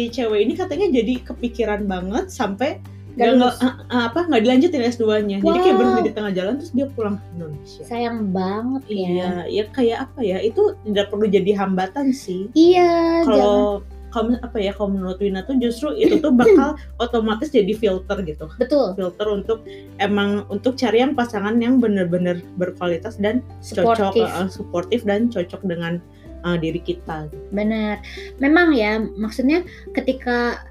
cewek 0.09 0.39
ini 0.41 0.53
katanya 0.53 0.87
jadi 0.91 1.13
kepikiran 1.23 1.81
banget 1.85 2.27
sampai 2.29 2.79
Gak 3.11 3.27
nggak 3.35 3.53
eh, 3.59 3.75
apa 4.07 4.23
nggak 4.23 4.39
dilanjutin 4.39 4.87
S2-nya. 4.87 5.37
Jadi 5.39 5.57
kayak 5.59 5.75
Wow. 5.75 5.79
berhenti 5.83 6.01
di 6.01 6.13
tengah 6.15 6.31
jalan 6.31 6.53
terus 6.55 6.71
dia 6.71 6.87
pulang 6.87 7.19
ke 7.19 7.25
Indonesia. 7.35 7.83
sayang 7.83 8.31
banget 8.31 8.83
ya. 8.87 8.95
Iya, 8.95 9.31
ya 9.51 9.63
kayak 9.67 9.97
apa 10.07 10.19
ya? 10.21 10.37
Itu 10.39 10.79
tidak 10.81 11.11
perlu 11.11 11.27
jadi 11.27 11.51
hambatan 11.53 12.15
sih. 12.15 12.47
Iya. 12.53 13.27
Kalau 13.27 13.83
kalau 14.11 14.35
apa 14.37 14.59
ya 14.59 14.71
kalau 14.71 14.91
menurut 14.91 15.19
Wina 15.19 15.39
tuh 15.41 15.55
justru 15.55 15.91
itu 15.93 16.19
tuh 16.19 16.31
bakal 16.31 16.75
otomatis 17.03 17.47
jadi 17.47 17.71
filter 17.71 18.15
gitu. 18.23 18.47
Betul. 18.55 18.95
Filter 18.95 19.27
untuk 19.29 19.59
emang 19.97 20.47
untuk 20.47 20.75
cari 20.75 20.99
yang 20.99 21.11
pasangan 21.11 21.59
yang 21.59 21.79
benar-benar 21.79 22.39
berkualitas 22.55 23.15
dan 23.15 23.43
cocok, 23.59 24.15
Suportif. 24.15 24.23
eh, 24.23 24.47
suportif 24.47 24.99
dan 25.03 25.27
cocok 25.27 25.63
dengan 25.63 25.99
eh, 26.41 26.57
diri 26.57 26.79
kita. 26.79 27.29
Benar. 27.49 28.01
Memang 28.37 28.73
ya, 28.73 28.97
maksudnya 28.97 29.61
ketika 29.91 30.65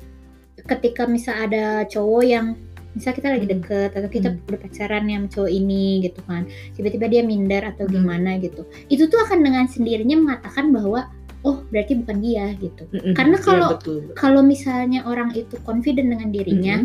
ketika 0.61 1.05
misal 1.05 1.35
ada 1.41 1.83
cowok 1.85 2.23
yang 2.23 2.47
misal 2.91 3.15
kita 3.15 3.31
lagi 3.31 3.47
Hmm. 3.47 3.55
deket 3.59 3.91
atau 3.95 4.11
kita 4.11 4.29
Hmm. 4.35 4.43
udah 4.51 4.61
pacaran 4.61 5.07
yang 5.07 5.25
cowok 5.31 5.47
ini 5.49 6.03
gitu 6.03 6.21
kan 6.27 6.43
tiba-tiba 6.75 7.07
dia 7.07 7.23
minder 7.23 7.63
atau 7.63 7.87
Hmm. 7.87 7.95
gimana 7.97 8.35
gitu 8.43 8.67
itu 8.91 9.07
tuh 9.07 9.23
akan 9.23 9.41
dengan 9.41 9.71
sendirinya 9.71 10.19
mengatakan 10.19 10.75
bahwa 10.75 11.07
oh 11.47 11.63
berarti 11.71 12.03
bukan 12.03 12.19
dia 12.19 12.51
gitu 12.59 12.85
Mm-mm. 12.91 13.15
Karena 13.15 13.39
Iya, 13.39 13.47
kalau- 13.47 13.71
betul. 13.79 14.03
kalau 14.19 14.43
misalnya 14.43 15.07
orang 15.07 15.31
itu 15.33 15.55
confident 15.63 16.11
dengan 16.13 16.29
dirinya 16.29 16.83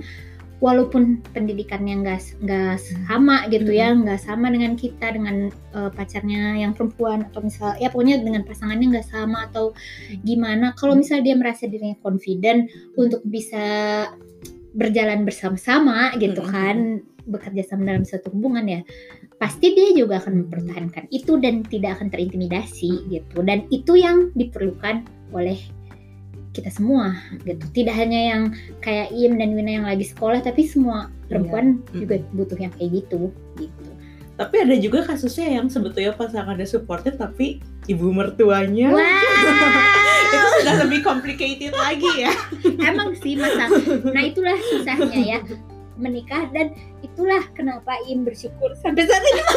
walaupun 0.63 1.19
pendidikannya 1.35 2.05
nggak 2.05 2.21
nggak 2.43 2.79
sama 2.79 3.45
gitu 3.51 3.75
ya 3.75 3.91
nggak 3.91 4.19
sama 4.24 4.47
dengan 4.47 4.79
kita 4.79 5.12
dengan 5.12 5.51
eh, 5.51 5.91
pacarnya 5.91 6.59
yang 6.63 6.71
perempuan 6.71 7.27
atau 7.27 7.43
misal 7.43 7.75
ya 7.77 7.91
pokoknya 7.91 8.24
dengan 8.24 8.47
pasangannya 8.47 9.00
nggak 9.00 9.07
sama 9.09 9.51
atau 9.51 9.75
gimana. 10.24 10.71
Kalau 10.79 10.95
misalnya 10.95 11.33
dia 11.33 11.35
merasa 11.35 11.67
dirinya 11.67 11.97
confident 12.00 12.71
untuk 12.95 13.19
bisa 13.27 13.65
berjalan 14.75 15.24
bersama-sama 15.24 16.12
gitu 16.19 16.43
Mm-mm. 16.43 16.51
kan 16.51 16.77
bekerja 17.25 17.63
sama 17.65 17.89
dalam 17.89 18.05
suatu 18.05 18.29
hubungan 18.29 18.67
ya 18.69 18.81
pasti 19.35 19.75
dia 19.75 19.91
juga 19.91 20.21
akan 20.24 20.45
mempertahankan 20.45 21.12
itu 21.12 21.35
dan 21.43 21.63
tidak 21.67 22.00
akan 22.00 22.07
terintimidasi 22.07 23.12
gitu. 23.12 23.43
Dan 23.43 23.67
itu 23.67 24.00
yang 24.00 24.31
diperlukan 24.31 25.03
oleh 25.35 25.59
kita 26.55 26.71
semua 26.71 27.19
gitu. 27.43 27.67
Tidak 27.75 27.91
hanya 27.91 28.19
yang 28.31 28.41
kayak 28.79 29.12
Im 29.12 29.35
dan 29.35 29.51
Wina 29.51 29.83
yang 29.83 29.88
lagi 29.88 30.07
sekolah 30.07 30.39
tapi 30.39 30.63
semua 30.63 31.12
perempuan 31.27 31.83
Mm-mm. 31.91 32.00
juga 32.07 32.15
butuh 32.31 32.57
yang 32.57 32.71
kayak 32.79 33.03
gitu 33.03 33.29
gitu. 33.59 33.89
Tapi 34.35 34.55
ada 34.63 34.75
juga 34.79 35.03
kasusnya 35.03 35.59
yang 35.59 35.67
sebetulnya 35.67 36.15
pasangannya 36.15 36.67
supportive 36.67 37.19
tapi 37.19 37.59
ibu 37.91 38.12
mertuanya. 38.15 38.95
Itu 38.95 40.38
wow 40.41 40.55
sudah 40.65 40.75
lebih 40.88 41.00
complicated 41.05 41.74
lagi 41.77 42.09
ya. 42.25 42.33
emang 42.89 43.13
sih 43.21 43.38
masa 43.38 43.69
nah 44.09 44.24
itulah 44.25 44.57
susahnya 44.74 45.21
ya 45.21 45.39
menikah 45.95 46.50
dan 46.51 46.75
itulah 47.15 47.43
kenapa 47.55 47.95
Im 48.05 48.27
bersyukur 48.27 48.75
sampai 48.75 49.07
saat 49.07 49.24
ini 49.24 49.41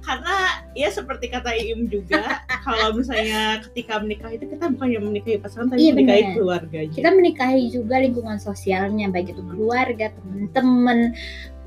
Karena 0.00 0.36
ya 0.72 0.88
seperti 0.88 1.28
kata 1.28 1.52
Iim 1.52 1.90
juga, 1.92 2.40
kalau 2.64 2.96
misalnya 2.96 3.60
ketika 3.68 4.00
menikah 4.00 4.32
itu 4.32 4.48
kita 4.48 4.72
bukan 4.72 4.88
yang 4.88 5.04
menikahi 5.04 5.36
pasangan 5.36 5.68
tapi 5.68 5.84
Iya, 5.84 5.92
menikahi 5.92 6.22
benar. 6.24 6.34
keluarganya. 6.40 6.94
kita 6.96 7.10
menikahi 7.12 7.62
juga 7.68 7.94
lingkungan 8.00 8.38
sosialnya 8.40 9.12
baik 9.12 9.36
itu 9.36 9.42
keluarga 9.44 10.08
teman-teman 10.16 11.12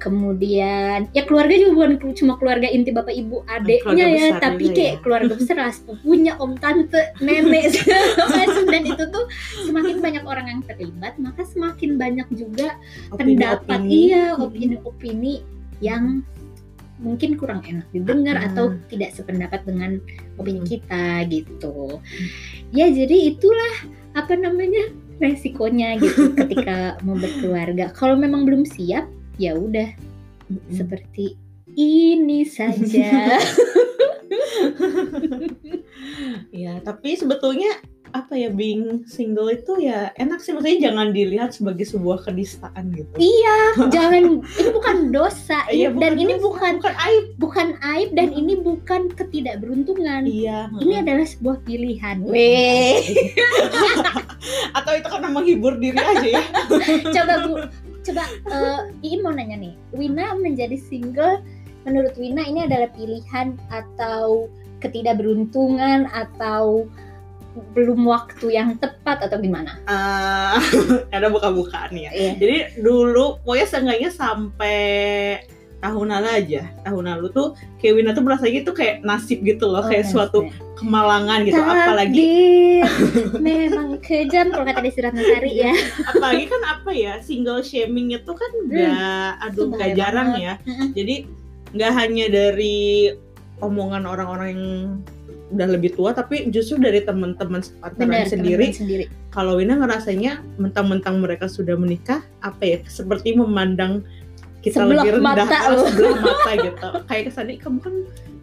kemudian 0.02 1.06
ya 1.14 1.24
keluarga 1.30 1.54
juga 1.54 1.72
bukan 1.78 2.18
cuma 2.18 2.34
keluarga 2.42 2.66
inti 2.66 2.90
bapak 2.90 3.14
ibu 3.14 3.46
adeknya 3.46 4.06
ya 4.10 4.26
tapi 4.42 4.74
kayak 4.74 4.98
ya. 4.98 5.02
keluarga 5.06 5.34
besar 5.38 5.56
lah 5.62 5.70
sepupunya 5.70 6.34
om 6.42 6.58
tante 6.58 7.14
nenek 7.22 7.78
dan 8.74 8.84
itu 8.84 9.04
tuh 9.14 9.26
semakin 9.70 10.02
banyak 10.02 10.24
orang 10.26 10.46
yang 10.50 10.62
terlibat 10.66 11.14
maka 11.22 11.46
semakin 11.46 12.02
banyak 12.02 12.26
juga 12.34 12.74
pendapat 13.14 13.62
Opini-opini. 13.78 14.10
iya 14.10 14.24
Mm-mm. 14.34 14.46
opini-opini 14.50 15.34
yang 15.86 16.26
mungkin 17.02 17.34
kurang 17.38 17.62
enak 17.66 17.86
didengar 17.94 18.38
Ah. 18.38 18.46
atau 18.50 18.74
tidak 18.90 19.14
sependapat 19.14 19.62
dengan 19.66 20.02
opini 20.38 20.62
Mm. 20.62 20.70
kita 20.70 21.06
gitu 21.30 22.02
ya 22.74 22.90
jadi 22.90 23.38
itulah 23.38 23.74
apa 24.18 24.34
namanya 24.34 24.90
resikonya 25.22 25.98
gitu 26.02 26.34
ketika 26.34 26.98
mau 27.06 27.14
berkeluarga 27.18 27.94
kalau 27.94 28.18
memang 28.18 28.46
belum 28.50 28.66
siap 28.66 29.06
ya 29.42 29.58
udah 29.58 29.90
Mm-mm. 30.46 30.70
seperti 30.70 31.34
ini 31.74 32.46
saja 32.46 33.10
Ya, 36.52 36.80
tapi 36.80 37.16
sebetulnya 37.16 37.68
apa 38.12 38.36
ya 38.36 38.52
being 38.52 39.08
single 39.08 39.48
itu 39.48 39.80
ya 39.80 40.12
enak 40.20 40.44
sih 40.44 40.52
maksudnya 40.52 40.92
jangan 40.92 41.16
dilihat 41.16 41.56
sebagai 41.56 41.88
sebuah 41.88 42.20
kedistaan 42.22 42.92
gitu. 42.92 43.08
iya 43.16 43.56
jangan 43.96 44.44
ini 44.44 44.68
bukan 44.68 44.98
dosa 45.16 45.64
Iya, 45.72 45.96
dan 45.96 46.20
ini 46.20 46.36
dosa, 46.36 46.44
bukan 46.44 46.74
bukan 46.84 46.96
aib. 47.00 47.24
bukan 47.40 47.68
aib 47.96 48.10
dan 48.12 48.36
ini 48.36 48.60
bukan 48.60 49.08
ketidakberuntungan 49.16 50.28
Iya. 50.28 50.68
ini 50.84 50.94
adalah 51.00 51.24
sebuah 51.24 51.64
pilihan 51.64 52.20
weh 52.28 53.00
Atau 54.78 54.92
itu 55.00 55.08
karena 55.08 55.30
menghibur 55.32 55.80
diri 55.80 55.96
aja 55.96 56.28
ya. 56.36 56.44
coba 57.16 57.34
bu 57.48 57.54
coba 58.02 58.24
eh, 58.28 58.82
Iin 59.06 59.22
mau 59.22 59.34
nanya 59.34 59.58
nih 59.58 59.74
Wina 59.94 60.38
menjadi 60.38 60.78
single 60.78 61.42
menurut 61.86 62.14
Wina 62.18 62.46
ini 62.46 62.66
adalah 62.66 62.90
pilihan 62.94 63.58
atau 63.70 64.50
ketidakberuntungan 64.82 66.10
atau 66.10 66.90
belum 67.76 68.08
waktu 68.08 68.56
yang 68.56 68.80
tepat 68.80 69.28
atau 69.28 69.38
gimana 69.38 69.76
Eh, 69.86 70.58
ada 71.16 71.28
buka-bukaan 71.28 71.92
ya. 71.92 72.12
Iya. 72.16 72.32
Jadi 72.40 72.58
dulu 72.80 73.44
pokoknya 73.44 73.68
seenggaknya 73.68 74.10
sampai 74.10 74.80
tahun 75.82 76.14
lalu 76.14 76.30
aja. 76.30 76.62
Tahun 76.86 77.04
lalu 77.04 77.28
tuh 77.34 77.58
kayak 77.82 77.94
Wina 77.98 78.12
tuh 78.14 78.24
merasa 78.24 78.46
gitu 78.48 78.72
kayak 78.72 79.02
nasib 79.02 79.42
gitu 79.42 79.66
loh, 79.66 79.82
kayak 79.82 80.08
suatu 80.08 80.48
kemalangan 80.78 81.44
gitu. 81.44 81.58
Apalagi 81.58 82.30
memang 83.46 84.02
kejam 84.02 84.50
kalau 84.50 84.66
kata 84.66 84.82
Desi 84.82 85.00
Ratnasari 85.02 85.52
ya 85.54 85.74
apalagi 86.10 86.46
kan 86.50 86.62
apa 86.66 86.92
ya 86.92 87.14
single 87.22 87.62
shaming 87.62 88.14
itu 88.14 88.32
kan 88.34 88.52
nggak 88.68 89.30
aduh 89.46 89.54
itu 89.54 89.62
nggak 89.72 89.92
bahaya 89.94 89.98
jarang 89.98 90.30
banget. 90.36 90.44
ya 90.44 90.54
jadi 90.98 91.16
nggak 91.72 91.92
hanya 91.96 92.26
dari 92.28 92.80
omongan 93.62 94.04
orang-orang 94.10 94.48
yang 94.52 94.66
udah 95.52 95.68
lebih 95.68 95.92
tua 96.00 96.16
tapi 96.16 96.48
justru 96.48 96.80
dari 96.80 97.04
teman-teman 97.04 97.60
sepantaran 97.60 98.24
sendiri 98.24 98.72
teman-teman 98.72 98.72
sendiri 98.72 99.06
kalau 99.36 99.60
Wina 99.60 99.76
ngerasanya 99.80 100.40
mentang-mentang 100.56 101.20
mereka 101.20 101.52
sudah 101.52 101.76
menikah 101.76 102.24
apa 102.40 102.64
ya 102.64 102.78
seperti 102.88 103.36
memandang 103.36 104.04
kita 104.62 104.78
Sebelah 104.78 105.02
lebih 105.02 105.12
rendah 105.18 105.36
mata 105.42 105.60
loh. 105.74 105.86
sebelah 105.86 106.16
mata 106.18 106.52
gitu. 106.56 106.88
Kayak 107.06 107.24
kesannya 107.28 107.56
kamu 107.58 107.80
kan 107.80 107.94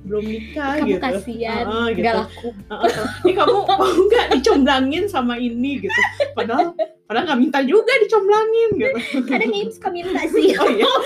belum 0.02 0.24
nikah 0.24 0.72
kamu 0.78 0.88
gitu. 0.88 1.00
kasihan. 1.00 1.64
Heeh, 1.64 1.86
gitu. 1.92 2.00
nggak 2.00 2.14
laku 2.16 2.48
Heeh. 2.48 2.92
ini 3.22 3.32
kamu 3.34 3.56
mau 3.60 3.78
nggak 3.86 4.26
dicomblangin 4.34 5.04
sama 5.06 5.34
ini? 5.36 5.70
gitu. 5.78 6.00
Padahal 6.32 6.72
padahal 7.04 7.24
nggak 7.28 7.40
minta 7.40 7.60
juga 7.62 7.92
dicomblangin 7.98 8.68
gitu. 8.74 8.98
Kadang 9.24 9.52
Im 9.52 9.68
suka 9.68 9.88
minta 9.88 10.20
sih? 10.26 10.54
Oh 10.56 10.68
iya 10.68 10.88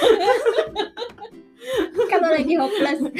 kalau 2.08 2.28
lagi 2.30 2.54
hopeless. 2.54 3.00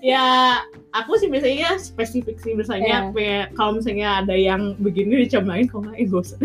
Ya 0.00 0.56
aku 0.96 1.20
sih 1.20 1.28
biasanya 1.28 1.76
spesifik 1.76 2.40
sih. 2.40 2.56
Misalnya 2.56 3.12
Iya. 3.12 3.12
kayak 3.12 3.44
kalau 3.52 3.76
misalnya 3.76 4.24
ada 4.24 4.32
yang 4.32 4.72
begini 4.80 5.28
dicomblangin 5.28 5.68
kalau 5.68 5.84
nggak 5.84 5.96
eh, 5.98 6.06
gak 6.08 6.22
usah. 6.24 6.38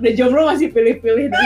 Udah 0.00 0.12
jomblo 0.16 0.48
masih 0.48 0.72
pilih-pilih. 0.72 1.28
eh 1.28 1.36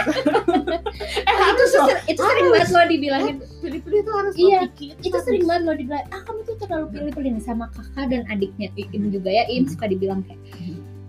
itu, 1.26 1.42
harus 1.42 1.70
loh. 1.74 1.86
ser- 1.90 2.04
itu 2.06 2.20
sering 2.22 2.46
banget 2.50 2.68
lo 2.70 2.82
dibilangin. 2.86 3.34
Pilih-pilih 3.58 4.00
tuh 4.04 4.14
harus 4.14 4.34
Iya, 4.38 4.60
pikir. 4.70 4.92
itu 5.02 5.18
sering 5.18 5.42
banget 5.42 5.62
lo 5.66 5.72
dibilang 5.74 6.04
ah 6.10 6.20
kamu 6.22 6.40
tuh 6.46 6.56
terlalu 6.56 6.86
pilih-pilih 6.92 7.30
nih 7.34 7.44
sama 7.44 7.64
kakak 7.74 8.06
dan 8.06 8.22
adiknya. 8.30 8.68
Im 8.78 9.10
juga 9.10 9.30
ya 9.32 9.44
Im 9.50 9.66
suka 9.66 9.90
dibilang 9.90 10.22
kayak 10.22 10.38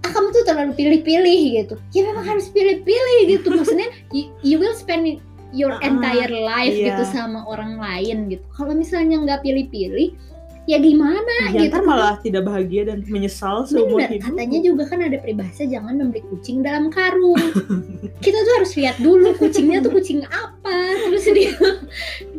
ah 0.03 0.09
kamu 0.09 0.27
tuh 0.31 0.43
terlalu 0.43 0.71
pilih-pilih 0.73 1.39
gitu. 1.61 1.75
Ya 1.93 2.01
memang 2.03 2.25
harus 2.25 2.49
pilih-pilih 2.49 3.19
gitu. 3.29 3.47
Maksudnya 3.51 3.93
you, 4.09 4.33
you 4.41 4.57
will 4.57 4.73
spend 4.73 5.21
your 5.53 5.77
entire 5.85 6.33
life 6.33 6.73
iya. 6.73 6.97
gitu 6.97 7.03
sama 7.13 7.45
orang 7.45 7.77
lain 7.77 8.33
gitu 8.33 8.45
kalau 8.51 8.73
misalnya 8.73 9.21
nggak 9.21 9.45
pilih-pilih 9.45 10.17
ya 10.63 10.77
gimana 10.79 11.51
ya, 11.51 11.67
gitu 11.67 11.79
malah 11.83 12.15
tidak 12.23 12.47
bahagia 12.47 12.87
dan 12.87 13.03
menyesal 13.11 13.67
seumur 13.67 13.99
Bener, 13.99 14.15
hidup 14.15 14.31
katanya 14.31 14.59
juga 14.63 14.83
kan 14.87 14.99
ada 15.03 15.17
peribahasa 15.19 15.67
jangan 15.67 15.99
membeli 15.99 16.23
kucing 16.31 16.63
dalam 16.63 16.87
karung. 16.87 17.35
Kita 18.23 18.37
tuh 18.39 18.53
harus 18.63 18.71
lihat 18.79 18.95
dulu 19.03 19.35
kucingnya 19.35 19.83
tuh 19.83 19.91
kucing 19.91 20.23
apa, 20.23 20.75
terus 21.09 21.27
dia 21.35 21.51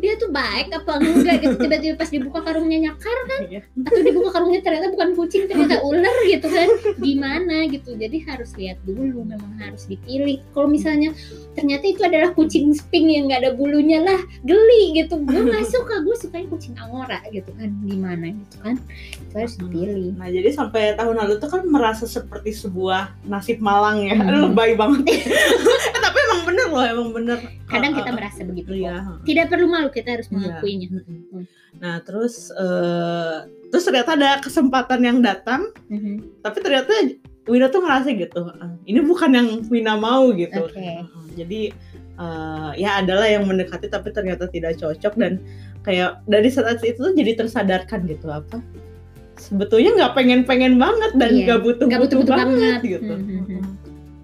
dia 0.01 0.13
tuh 0.17 0.33
baik 0.33 0.73
apa 0.73 0.97
enggak 0.97 1.45
gitu. 1.45 1.55
Tiba-tiba 1.61 1.95
pas 2.01 2.09
dibuka 2.09 2.39
karungnya 2.41 2.89
nyakar 2.89 3.17
Iya. 3.45 3.61
atau 3.61 4.01
dibuka 4.01 4.29
karungnya 4.33 4.61
ternyata 4.65 4.89
bukan 4.89 5.09
kucing 5.13 5.45
ternyata 5.45 5.85
ular 5.85 6.17
gitu 6.25 6.47
kan. 6.49 6.69
Gimana 6.97 7.69
gitu. 7.69 7.93
Jadi 7.93 8.17
harus 8.25 8.49
lihat 8.57 8.81
dulu, 8.85 9.21
memang 9.21 9.53
harus 9.61 9.85
dipilih. 9.85 10.41
Kalau 10.55 10.65
misalnya 10.65 11.13
ternyata 11.53 11.85
itu 11.85 12.01
adalah 12.01 12.33
kucing 12.33 12.73
sping 12.73 13.13
yang 13.13 13.29
nggak 13.29 13.45
ada 13.45 13.51
bulunya 13.53 14.01
lah, 14.01 14.17
geli 14.41 14.97
gitu. 14.97 15.21
Gue 15.21 15.45
nggak 15.45 15.69
suka, 15.69 16.01
gue 16.01 16.15
sukanya 16.17 16.47
kucing 16.49 16.73
angora 16.81 17.21
gitu 17.29 17.53
kan. 17.53 17.69
Gimana 17.85 18.14
gitu 18.19 18.57
kan. 18.59 18.75
Itu 19.17 19.33
harus 19.33 19.55
dipilih. 19.55 20.13
Nah 20.15 20.27
jadi 20.27 20.49
sampai 20.49 20.95
tahun 20.95 21.15
lalu 21.17 21.33
tuh 21.37 21.49
kan 21.49 21.61
merasa 21.65 22.05
seperti 22.05 22.51
sebuah 22.51 23.19
nasib 23.23 23.59
malang 23.59 24.03
ya 24.03 24.15
Hmm. 24.15 24.27
Aduh, 24.27 24.41
lebay 24.47 24.73
banget 24.73 25.03
Eh, 25.85 25.99
Tapi 25.99 26.17
emang 26.21 26.41
bener 26.45 26.67
loh, 26.69 26.85
emang 26.85 27.09
bener 27.11 27.37
Kadang 27.65 27.91
Uh, 27.91 27.97
kita 27.97 28.09
uh, 28.09 28.15
merasa 28.15 28.41
begitu. 28.41 28.69
Iya 28.73 28.95
Tidak 29.25 29.45
perlu 29.47 29.65
malu, 29.65 29.89
kita 29.89 30.15
harus 30.15 30.27
Iya. 30.27 30.33
mengakuinya. 30.33 30.87
Nah 31.75 31.95
terus 32.01 32.49
eh, 32.49 33.35
terus 33.67 33.83
ternyata 33.83 34.15
ada 34.15 34.39
kesempatan 34.39 34.99
yang 35.01 35.17
datang, 35.19 35.67
Mhm. 35.91 36.39
tapi 36.39 36.63
ternyata 36.63 36.91
Wina 37.45 37.69
tuh 37.69 37.85
ngerasa 37.85 38.09
gitu, 38.09 38.41
"Ah, 38.49 38.73
ini 38.83 39.03
bukan 39.03 39.29
yang 39.29 39.47
Wina 39.69 39.93
mau 39.93 40.33
gitu. 40.33 40.65
Oke. 40.65 40.79
Heeh. 40.79 41.05
Jadi 41.35 41.61
eh, 42.15 42.71
ya 42.79 43.03
adalah 43.03 43.27
yang 43.27 43.43
mendekati 43.43 43.85
tapi 43.85 44.07
ternyata 44.09 44.47
tidak 44.47 44.79
cocok 44.79 45.13
dan 45.19 45.43
kayak 45.85 46.25
dari 46.25 46.49
saat 46.49 46.81
itu 46.81 46.97
tuh 46.97 47.13
jadi 47.13 47.37
tersadarkan 47.37 48.09
gitu 48.09 48.33
apa 48.33 48.57
sebetulnya 49.37 49.93
nggak 49.93 50.13
pengen-pengen 50.17 50.79
banget 50.81 51.11
dan 51.13 51.29
Iya, 51.29 51.43
nggak 51.45 51.59
butuh 51.61 51.85
butuh-butuh 51.87 52.33
banget, 52.33 52.57
banget. 52.57 52.81
gitu. 52.97 53.13
Hmm, 53.13 53.27
hmm, 53.29 53.43
hmm. 53.45 53.63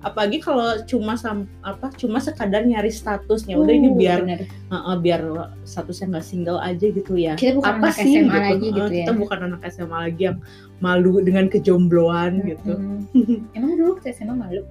Apalagi 0.02 0.42
kalau 0.42 0.82
cuma 0.90 1.14
sam 1.14 1.46
apa 1.62 1.94
cuma 1.94 2.18
sekadar 2.18 2.66
nyari 2.66 2.90
statusnya 2.90 3.54
udah 3.54 3.70
ini 3.70 3.94
Uh, 3.94 3.98
biar 4.02 4.20
bener. 4.26 4.42
Heeh, 4.50 4.96
biar 4.98 5.22
statusnya 5.62 6.18
nggak 6.18 6.26
single 6.26 6.58
aja 6.58 6.88
gitu 6.90 7.14
ya. 7.22 7.38
Kita 7.38 7.54
bukan 7.54 7.74
anak 7.78 7.96
SMA 8.02 8.34
lagi 8.34 8.68
gitu 8.74 8.82
Heeh, 8.82 8.98
ya. 8.98 9.06
Kita 9.06 9.14
bukan 9.14 9.40
anak 9.46 9.62
SMA 9.70 9.98
lagi 10.10 10.22
yang 10.26 10.38
malu 10.82 11.22
dengan 11.22 11.46
kejombloan 11.54 12.32
gitu. 12.50 12.74
Mhm. 13.14 13.54
Emang 13.54 13.72
dulu 13.78 14.02
waktu 14.02 14.10
SMA 14.10 14.34
malu? 14.34 14.66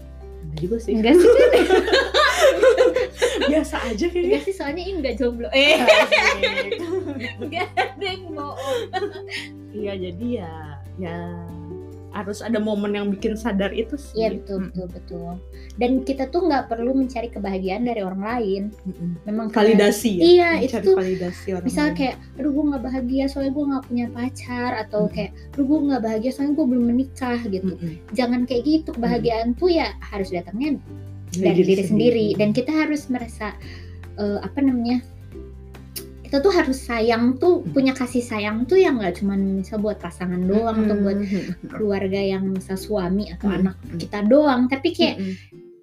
Ada 0.51 0.57
juga 0.59 0.77
sih. 0.83 0.93
Enggak 0.99 1.15
sih, 1.15 1.31
Biasa 3.51 3.77
aja 3.91 4.07
kayaknya. 4.07 4.27
enggak 4.27 4.43
sih 4.47 4.55
soalnya 4.55 4.83
Im 4.87 4.97
enggak 5.03 5.15
jomblo. 5.19 5.49
Eh, 5.51 5.75
Asik. 5.79 6.79
enggak 7.43 7.69
ada 7.75 8.05
yang 8.05 8.23
bohong. 8.31 8.83
Iya 9.71 9.93
jadi 9.97 10.27
ya 10.43 10.53
ya 10.99 11.17
harus 12.21 12.39
ada 12.41 12.57
momen 12.57 12.93
yang 12.93 13.09
bikin 13.09 13.33
sadar 13.35 13.73
itu 13.73 13.97
sih. 13.97 14.21
Iya 14.21 14.37
betul 14.37 14.69
betul 14.69 14.87
betul. 14.93 15.33
Dan 15.75 16.05
kita 16.05 16.29
tuh 16.29 16.45
nggak 16.45 16.69
perlu 16.69 16.93
mencari 16.93 17.29
kebahagiaan 17.29 17.83
dari 17.83 18.01
orang 18.01 18.21
lain. 18.21 18.63
Mm-mm. 18.85 19.11
Memang 19.25 19.49
kayak- 19.49 19.73
Validasi 19.73 20.11
ya. 20.13 20.23
Iya, 20.23 20.51
itu 20.61 20.69
Mencari 20.71 20.85
tuh 20.85 20.95
validasi 20.97 21.47
orang 21.51 21.65
Misalnya 21.65 21.89
lain. 21.89 21.99
kayak, 21.99 22.17
aduh 22.37 22.51
gue 22.51 22.65
nggak 22.69 22.83
bahagia 22.85 23.25
soalnya 23.27 23.53
gue 23.53 23.65
nggak 23.67 23.85
punya 23.87 24.07
pacar 24.11 24.71
atau 24.79 25.01
Hmm. 25.05 25.13
kayak, 25.13 25.31
aduh 25.51 25.65
gue 25.65 25.79
nggak 25.89 26.03
bahagia 26.03 26.31
soalnya 26.31 26.55
gue 26.55 26.67
belum 26.69 26.85
menikah 26.87 27.41
gitu. 27.43 27.73
Mm-mm. 27.75 27.93
Jangan 28.13 28.41
kayak 28.45 28.63
gitu. 28.63 28.89
Kebahagiaan 28.93 29.49
tuh 29.55 29.71
ya 29.71 29.89
harus 30.03 30.29
datangnya 30.29 30.77
dari 31.31 31.63
diri 31.63 31.83
sendiri 31.83 32.27
dan 32.35 32.51
kita 32.51 32.71
harus 32.71 33.07
merasa 33.07 33.55
eh, 34.17 34.39
apa 34.39 34.61
namanya 34.61 35.01
kita 36.31 36.47
tuh 36.47 36.55
harus 36.55 36.79
sayang 36.79 37.43
tuh 37.43 37.67
punya 37.75 37.91
kasih 37.91 38.23
sayang 38.23 38.63
tuh 38.63 38.79
yang 38.79 39.03
nggak 39.03 39.19
cuma 39.19 39.35
misal 39.35 39.83
buat 39.83 39.99
pasangan 39.99 40.39
doang 40.47 40.87
atau 40.87 40.95
buat 41.03 41.19
Mm-mm. 41.19 41.75
keluarga 41.75 42.23
yang 42.23 42.47
misal 42.47 42.79
suami 42.79 43.35
atau 43.35 43.51
Mm. 43.51 43.59
anak 43.59 43.77
kita 43.99 44.23
doang 44.23 44.71
tapi 44.71 44.95
kayak 44.95 45.19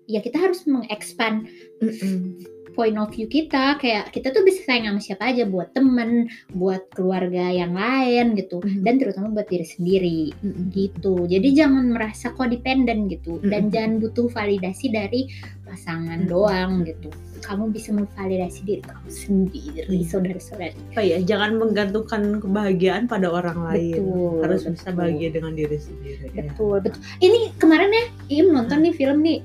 ya 0.08 0.24
kita 0.24 0.40
harus 0.40 0.64
mengexpand 0.64 1.52
Mm-mm. 1.84 2.40
Point 2.78 2.94
of 2.96 3.10
view 3.10 3.26
kita 3.26 3.76
kayak 3.76 4.14
kita 4.14 4.30
tuh 4.30 4.46
bisa 4.46 4.62
sayang 4.64 4.86
sama 4.88 5.02
siapa 5.02 5.24
aja 5.28 5.44
buat 5.44 5.74
temen 5.74 6.30
buat 6.54 6.86
keluarga 6.94 7.50
yang 7.50 7.74
lain 7.74 8.38
gitu 8.38 8.62
Mhm. 8.62 8.86
dan 8.86 9.02
terutama 9.02 9.34
buat 9.34 9.50
diri 9.50 9.66
sendiri 9.66 10.20
Mm-mm. 10.38 10.70
gitu 10.70 11.26
jadi 11.26 11.50
jangan 11.58 11.90
merasa 11.90 12.30
codependent 12.32 13.10
gitu 13.10 13.42
dan 13.42 13.68
Mm-mm. 13.68 13.74
jangan 13.74 13.94
butuh 13.98 14.30
validasi 14.30 14.88
dari 14.88 15.26
pasangan 15.66 16.22
Mm-mm. 16.22 16.30
doang 16.30 16.86
gitu 16.86 17.10
kamu 17.40 17.70
bisa 17.70 17.90
memvalidasi 17.92 18.60
diri 18.62 18.82
kamu 18.82 19.08
sendiri 19.08 19.86
Iya. 19.88 20.06
saudara-saudara 20.06 20.74
Apa 20.92 21.02
ya? 21.02 21.18
Jangan 21.20 21.56
menggantungkan 21.56 22.42
kebahagiaan 22.42 23.06
pada 23.06 23.30
orang 23.30 23.62
lain. 23.64 23.94
Betul, 24.04 24.42
harus 24.42 24.62
bisa 24.66 24.90
betul. 24.90 24.98
bahagia 24.98 25.30
dengan 25.32 25.54
diri 25.54 25.78
sendiri. 25.78 26.26
ya. 26.28 26.44
betul 26.44 26.78
betul 26.82 26.98
ini 27.20 27.54
kemarin 27.56 27.90
ya 27.90 28.06
Im 28.36 28.52
nonton 28.52 28.82
nih 28.82 28.92
film 28.92 29.22
nih 29.22 29.40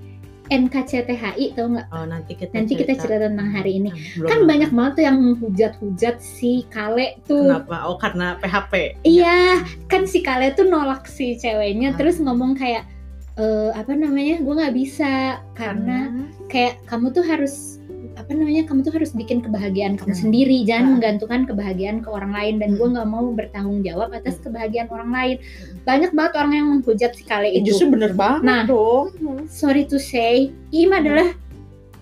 NKCTHI 0.52 1.56
tau 1.56 1.66
nggak 1.66 1.88
Oh 1.88 2.04
nanti 2.04 2.32
kita 2.34 2.52
nanti 2.52 2.74
kita 2.74 2.92
cerita 2.94 3.24
tentang 3.24 3.48
hari 3.48 3.80
ini 3.80 3.90
Belum 4.14 4.28
kan 4.28 4.38
nonton. 4.38 4.48
banyak 4.48 4.70
banget 4.70 4.92
tuh 4.92 5.04
yang 5.04 5.16
menghujat-hujat 5.18 6.16
si 6.18 6.52
Kale 6.68 7.16
tuh 7.24 7.48
Kenapa? 7.48 7.88
Oh 7.88 7.96
karena 7.96 8.36
PHP. 8.36 8.72
Iya, 9.02 9.60
kan 9.86 10.04
si 10.04 10.20
Kale 10.20 10.52
tuh 10.52 10.66
nolak 10.66 11.04
si 11.06 11.34
ceweknya, 11.34 11.92
Ah. 11.92 11.96
terus 11.96 12.16
ngomong 12.18 12.52
kayak 12.54 12.84
eh 13.32 13.72
apa 13.72 13.96
namanya, 13.96 14.38
gue 14.38 14.54
nggak 14.54 14.76
bisa 14.76 15.12
karena 15.52 16.12
kayak 16.46 16.84
kamu 16.84 17.08
tuh 17.10 17.24
harus 17.24 17.80
apa 18.14 18.31
namanya, 18.33 18.62
kamu 18.64 18.83
tuh 18.83 18.92
harus 18.92 19.12
bikin 19.12 19.40
kebahagiaan 19.40 19.96
kamu 19.96 20.12
Hmm. 20.12 20.22
sendiri, 20.22 20.62
jangan 20.62 20.96
menggantungkan 20.96 21.42
kebahagiaan 21.44 22.01
ke 22.01 22.09
orang 22.09 22.33
lain 22.33 22.55
dan 22.61 22.77
gue 22.77 22.85
Hmm. 22.85 22.94
nggak 22.94 23.09
mau 23.09 23.25
bertanggung 23.31 23.81
jawab 23.81 24.12
atas 24.12 24.37
Hmm. 24.38 24.44
kebahagiaan 24.46 24.88
orang 24.88 25.11
lain. 25.11 25.37
Banyak 25.83 26.11
banget 26.12 26.33
orang 26.37 26.53
yang 26.53 26.66
menghujat 26.70 27.12
si 27.12 27.25
Kale 27.25 27.48
Eh, 27.48 27.59
itu. 27.59 27.72
justru 27.72 27.90
bener 27.90 28.12
banget 28.12 28.42
Nah. 28.44 28.62
dong. 28.64 29.07
Sorry 29.48 29.85
to 29.85 29.96
say, 29.96 30.53
Im 30.70 30.92
adalah 30.92 31.33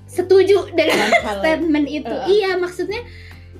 setuju 0.05 0.75
dengan 0.75 1.09
statement 1.39 1.87
itu. 1.87 2.11
Uh. 2.11 2.27
Iya, 2.27 2.59
maksudnya 2.59 3.01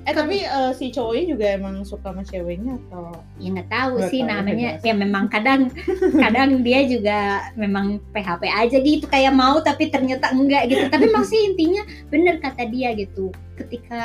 Eh 0.01 0.13
tapi 0.17 0.41
eh, 0.41 0.71
si 0.73 0.89
cowoknya 0.89 1.25
juga 1.37 1.45
emang 1.53 1.85
suka 1.85 2.09
sama 2.09 2.25
ceweknya 2.25 2.73
atau? 2.89 3.13
Ya 3.37 3.49
nggak 3.53 3.69
tahu 3.69 3.93
Nggak 4.01 4.09
sih 4.09 4.21
tahu, 4.25 4.29
namanya. 4.33 4.69
bebas. 4.73 4.85
ya 4.89 4.93
memang 4.97 5.25
kadang 5.29 5.61
kadang 6.25 6.49
dia 6.65 6.79
juga 6.89 7.17
memang 7.53 8.01
PHP 8.09 8.43
aja 8.49 8.77
gitu 8.81 9.05
kayak 9.05 9.33
mau 9.37 9.61
tapi 9.61 9.93
ternyata 9.93 10.33
enggak 10.33 10.73
gitu. 10.73 10.89
Tapi 10.89 11.05
maksudnya 11.13 11.43
intinya 11.53 11.81
bener 12.09 12.35
kata 12.41 12.65
dia 12.73 12.97
gitu. 12.97 13.29
Ketika 13.53 14.03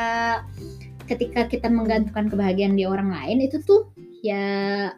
ketika 1.09 1.49
kita 1.49 1.69
menggantungkan 1.73 2.29
kebahagiaan 2.29 2.77
di 2.77 2.85
orang 2.85 3.09
lain 3.09 3.41
itu 3.41 3.63
tuh 3.65 3.89
ya 4.21 4.91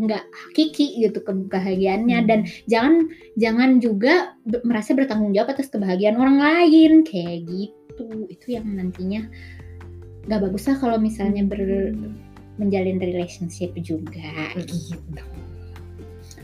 nggak 0.00 0.24
hakiki 0.32 0.96
gitu 1.04 1.20
kebahagiaannya. 1.20 2.18
Hmm. 2.24 2.28
dan 2.30 2.40
jangan 2.64 2.94
jangan 3.36 3.70
juga 3.84 4.32
merasa 4.64 4.96
bertanggung 4.96 5.36
jawab 5.36 5.52
atas 5.52 5.68
kebahagiaan 5.68 6.16
orang 6.16 6.40
lain. 6.40 7.04
Kayak 7.04 7.44
gitu. 7.52 8.24
Itu 8.32 8.46
yang 8.56 8.64
nantinya 8.72 9.28
nggak 10.26 10.40
bagus 10.48 10.64
lah 10.70 10.76
kalau 10.78 10.98
misalnya 11.02 11.42
ber 11.46 11.92
menjalin 12.60 13.00
relationship 13.00 13.72
juga 13.80 14.52
gitu. 14.60 15.24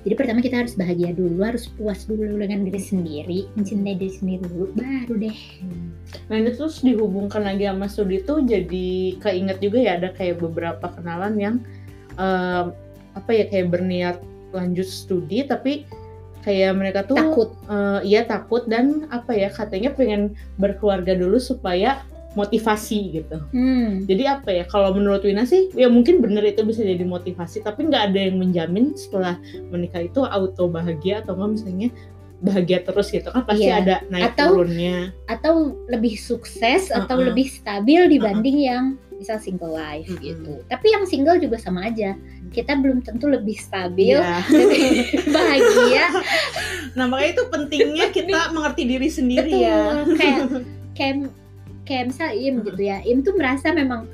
Jadi 0.06 0.14
pertama 0.14 0.40
kita 0.40 0.64
harus 0.64 0.72
bahagia 0.78 1.12
dulu, 1.12 1.42
harus 1.44 1.68
puas 1.74 2.06
dulu 2.08 2.40
dengan 2.40 2.64
diri 2.64 2.80
sendiri, 2.80 3.38
mencintai 3.58 3.98
diri 3.98 4.14
sendiri 4.14 4.42
dulu, 4.46 4.72
baru 4.72 5.14
deh. 5.20 5.40
Nah 6.32 6.36
ini 6.38 6.50
terus 6.54 6.80
dihubungkan 6.80 7.44
lagi 7.44 7.68
sama 7.68 7.90
studi 7.90 8.24
tuh 8.24 8.40
jadi 8.46 9.18
keinget 9.20 9.58
juga 9.60 9.78
ya 9.84 9.92
ada 10.00 10.08
kayak 10.16 10.40
beberapa 10.40 10.86
kenalan 10.96 11.34
yang 11.36 11.56
em, 12.16 12.72
apa 13.12 13.30
ya 13.34 13.44
kayak 13.52 13.68
berniat 13.68 14.16
lanjut 14.56 14.88
studi 14.88 15.44
tapi 15.44 15.84
kayak 16.40 16.72
mereka 16.78 17.04
tuh 17.04 17.18
takut 17.18 17.50
eh, 17.68 18.00
iya 18.08 18.24
takut 18.24 18.64
dan 18.64 19.10
apa 19.12 19.36
ya 19.36 19.52
katanya 19.52 19.92
pengen 19.92 20.32
berkeluarga 20.56 21.12
dulu 21.12 21.36
supaya 21.36 22.00
motivasi 22.32 22.98
gitu. 23.14 23.40
hmm. 23.50 24.04
Jadi 24.04 24.22
apa 24.24 24.48
ya 24.50 24.64
kalau 24.64 24.92
menurut 24.92 25.24
Wina 25.24 25.44
sih 25.44 25.72
ya 25.72 25.88
mungkin 25.88 26.20
bener 26.20 26.44
itu 26.44 26.60
bisa 26.62 26.80
jadi 26.80 27.00
motivasi 27.02 27.60
tapi 27.60 27.88
nggak 27.88 28.12
ada 28.12 28.20
yang 28.28 28.36
menjamin 28.36 28.92
setelah 28.92 29.40
menikah 29.68 30.02
itu 30.02 30.20
auto 30.22 30.68
bahagia 30.68 31.24
atau 31.24 31.34
enggak 31.34 31.50
misalnya 31.56 31.88
bahagia 32.38 32.78
terus 32.82 33.10
gitu 33.10 33.26
kan 33.28 33.42
pasti 33.42 33.66
Iya. 33.66 33.82
ada 33.82 33.94
naik 34.06 34.30
Atau- 34.32 34.54
turunnya. 34.54 35.10
atau 35.26 35.54
lebih 35.88 36.14
sukses 36.14 36.86
atau 36.88 37.18
Uh-uh. 37.18 37.26
lebih 37.32 37.48
stabil 37.48 38.06
dibanding 38.08 38.58
yang 38.62 38.84
misal 39.10 39.42
single 39.42 39.74
life 39.74 40.06
Mm-mm. 40.06 40.22
gitu. 40.22 40.62
Tapi 40.70 40.86
yang 40.88 41.02
single 41.02 41.42
juga 41.42 41.58
sama 41.58 41.90
aja. 41.90 42.14
Kita 42.48 42.78
belum 42.78 43.02
tentu 43.02 43.26
lebih 43.26 43.58
stabil, 43.58 44.14
Iya. 44.14 44.46
lebih 44.46 44.86
bahagia. 45.34 46.06
Nah 46.94 47.10
makanya 47.10 47.30
itu 47.34 47.44
pentingnya 47.50 48.06
kita 48.14 48.54
mengerti 48.54 48.82
diri 48.86 49.08
sendiri 49.10 49.50
Betul. 49.50 49.66
ya. 49.66 49.82
Kayak 50.14 50.38
kayak 50.94 51.14
kayak 51.88 52.12
misal 52.12 52.28
Im 52.36 52.60
gitu 52.60 52.82
ya. 52.84 53.00
Im 53.08 53.24
tuh 53.24 53.32
merasa 53.32 53.72
memang 53.72 54.04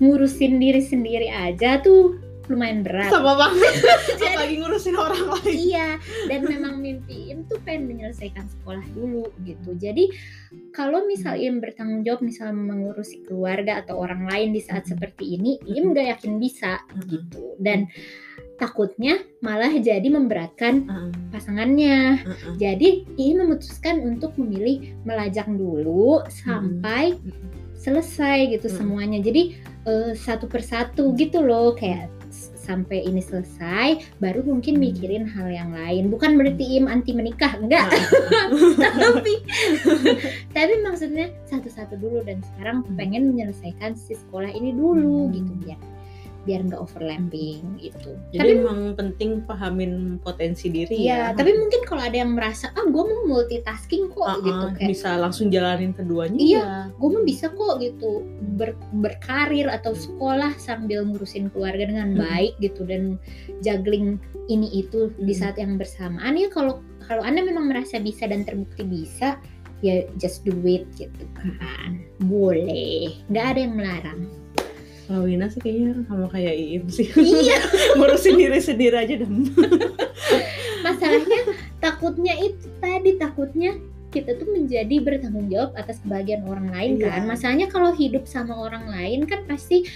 ngurusin 0.00 0.56
diri 0.56 0.80
sendiri 0.80 1.28
aja 1.28 1.78
tuh 1.84 2.16
lumayan 2.50 2.82
berat. 2.82 3.12
Sama 3.12 3.36
banget. 3.42 3.74
Apalagi 4.18 4.54
ngurusin 4.58 4.96
orang 4.98 5.24
lain. 5.30 5.54
Iya, 5.54 5.88
dan 6.26 6.40
memang 6.48 6.74
mimpi 6.82 7.30
Im 7.30 7.46
tuh 7.46 7.60
pengen 7.62 7.86
menyelesaikan 7.92 8.48
sekolah 8.58 8.82
dulu 8.96 9.30
gitu. 9.46 9.76
Jadi 9.78 10.10
kalau 10.74 11.04
misal 11.06 11.38
Im 11.38 11.62
bertanggung 11.62 12.02
jawab 12.02 12.24
misal 12.24 12.50
mengurusi 12.56 13.22
keluarga 13.28 13.84
atau 13.84 14.00
orang 14.00 14.26
lain 14.26 14.56
di 14.56 14.60
saat 14.64 14.88
seperti 14.88 15.38
ini, 15.38 15.60
Im 15.68 15.94
gak 15.94 16.18
yakin 16.18 16.40
bisa 16.42 16.82
gitu. 17.06 17.54
Dan 17.62 17.86
takutnya 18.56 19.18
malah 19.40 19.72
jadi 19.74 20.04
memberatkan 20.06 20.86
Heeh, 20.86 21.10
pasangannya. 21.30 22.22
heeh. 22.22 22.54
Jadi 22.56 22.88
Im 23.18 23.42
memutuskan 23.42 24.00
untuk 24.02 24.36
memilih 24.36 24.94
melajang 25.02 25.56
dulu 25.56 26.22
sampai 26.28 27.16
selesai 27.74 28.54
gitu 28.54 28.70
Mhm. 28.70 28.76
semuanya. 28.76 29.18
Jadi 29.18 29.58
eh, 29.82 30.14
satu 30.14 30.46
persatu 30.46 31.10
gitu 31.18 31.42
loh 31.42 31.74
kayak 31.74 32.06
sampai 32.54 33.02
ini 33.02 33.18
selesai 33.18 33.98
baru 34.22 34.46
mungkin 34.46 34.78
Hmm. 34.78 34.86
mikirin 34.86 35.26
hal 35.26 35.50
yang 35.50 35.74
lain. 35.74 36.06
Bukan 36.06 36.38
berarti 36.38 36.78
Im 36.78 36.86
anti 36.86 37.10
menikah, 37.10 37.58
enggak. 37.58 37.90
Tapi 38.78 39.34
tapi 40.54 40.74
maksudnya 40.80 41.34
satu-satu 41.44 41.98
dulu 41.98 42.22
dan 42.22 42.38
sekarang 42.54 42.86
pengen 42.94 43.34
menyelesaikan 43.34 43.98
si 43.98 44.14
sekolah 44.14 44.48
ini 44.48 44.70
dulu 44.70 45.26
Hmm. 45.26 45.34
gitu 45.34 45.52
biar 45.66 45.80
biar 46.42 46.66
nggak 46.66 46.78
overlapping 46.78 47.78
gitu. 47.78 48.18
Jadi 48.30 48.38
tapi 48.38 48.50
emang 48.58 48.80
penting 48.92 49.30
pahamin 49.42 49.92
potensi 50.18 50.66
diri 50.66 51.06
Iya, 51.06 51.30
ya. 51.32 51.38
tapi 51.38 51.54
mungkin 51.54 51.86
kalau 51.86 52.02
ada 52.02 52.18
yang 52.18 52.34
merasa 52.34 52.70
ah 52.72 52.82
gue 52.82 53.04
mau 53.04 53.22
multitasking 53.28 54.10
kok 54.10 54.26
Heeh, 54.26 54.42
gitu 54.42 54.66
kayak 54.74 54.90
bisa 54.90 55.08
langsung 55.16 55.46
jalanin 55.48 55.92
keduanya. 55.92 56.38
Iya. 56.38 56.58
ya. 56.58 56.74
gue 56.92 57.08
mah 57.08 57.22
bisa 57.22 57.46
kok 57.48 57.78
gitu 57.78 58.26
ber- 58.54 58.74
berkarir 58.96 59.66
atau 59.66 59.92
sekolah 59.92 60.54
sambil 60.56 61.02
ngurusin 61.02 61.46
keluarga 61.50 61.86
dengan 61.86 62.14
Hmm. 62.14 62.20
baik 62.20 62.52
gitu 62.58 62.82
dan 62.82 63.22
juggling 63.60 64.18
ini 64.46 64.66
itu 64.72 65.14
di 65.16 65.30
Hmm. 65.30 65.40
saat 65.40 65.56
yang 65.56 65.78
bersamaan 65.78 66.34
ya 66.34 66.48
kalau 66.48 66.78
kalau 67.02 67.22
anda 67.22 67.38
memang 67.38 67.66
merasa 67.66 67.98
bisa 67.98 68.26
dan 68.26 68.42
terbukti 68.42 68.82
bisa 68.82 69.38
ya 69.78 70.06
just 70.16 70.42
do 70.42 70.54
it 70.62 70.86
gitu 70.92 71.22
kan 71.34 71.98
boleh 72.22 73.18
nggak 73.28 73.46
ada 73.48 73.60
yang 73.60 73.74
melarang 73.74 74.20
Kalau 75.12 75.28
Wina 75.28 75.44
sih 75.46 75.60
kayaknya 75.60 76.08
sama 76.08 76.24
kayak 76.26 76.54
Iim 76.56 76.84
sih. 76.88 77.04
iya 77.12 77.60
Ngurusin 78.00 78.34
diri 78.34 78.56
sendiri 78.58 78.96
aja 78.96 79.14
dah. 79.20 79.28
masalahnya 80.82 81.40
takutnya 81.78 82.34
itu 82.40 82.66
tadi 82.80 83.10
takutnya 83.14 83.76
kita 84.08 84.36
tuh 84.36 84.48
menjadi 84.48 84.96
bertanggung 85.00 85.48
jawab 85.48 85.72
atas 85.72 86.00
kebahagiaan 86.00 86.44
orang 86.44 86.68
lain 86.68 86.90
Iya. 86.96 87.12
kan 87.12 87.22
masalahnya 87.24 87.68
kalau 87.68 87.92
hidup 87.92 88.24
sama 88.24 88.52
orang 88.52 88.88
lain 88.88 89.24
kan 89.24 89.44
pasti 89.44 89.88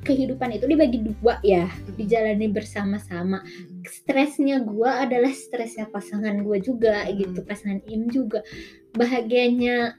kehidupan 0.00 0.52
itu 0.52 0.64
dibagi 0.64 1.00
dua 1.00 1.40
ya 1.40 1.64
dijalani 1.96 2.48
bersama-sama 2.48 3.40
stresnya 3.84 4.60
gua 4.60 5.00
adalah 5.00 5.32
stresnya 5.32 5.88
pasangan 5.88 6.40
gua 6.40 6.56
juga 6.56 7.04
Hmm. 7.04 7.16
gitu 7.16 7.40
pasangan 7.40 7.80
im 7.88 8.08
juga 8.08 8.44
bahagianya 8.92 9.96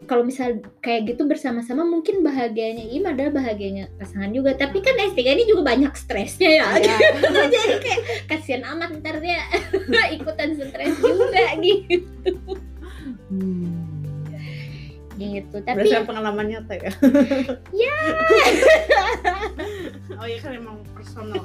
kalau 0.00 0.22
misal 0.22 0.54
kayak 0.78 1.10
gitu 1.10 1.26
bersama-sama 1.26 1.82
mungkin 1.82 2.22
bahagianya 2.22 2.86
im 2.86 3.02
adalah 3.04 3.34
bahagianya 3.34 3.90
pasangan 3.94 4.30
juga 4.30 4.54
tapi 4.54 4.78
kan 4.78 4.94
S3 4.94 5.18
ini 5.26 5.44
juga 5.44 5.66
banyak 5.66 5.90
stresnya 5.92 6.50
ya 6.54 6.66
Iya. 6.76 6.96
jadi 7.54 7.74
kayak 7.76 8.00
kasihan 8.26 8.62
amat 8.68 8.94
ntar 8.96 9.18
dia 9.18 9.42
ikutan 10.14 10.54
stres 10.54 10.94
juga 10.96 11.44
gitu 11.64 12.30
Hmm. 13.28 13.84
gitu 15.14 15.58
tapi 15.60 15.82
Berdasarkan 15.82 16.06
pengalaman 16.06 16.46
nyata 16.46 16.72
ya. 16.74 16.90
Ya. 17.74 17.96
oh 20.14 20.24
iya 20.24 20.38
kan 20.38 20.52
emang 20.54 20.78
personal 20.94 21.42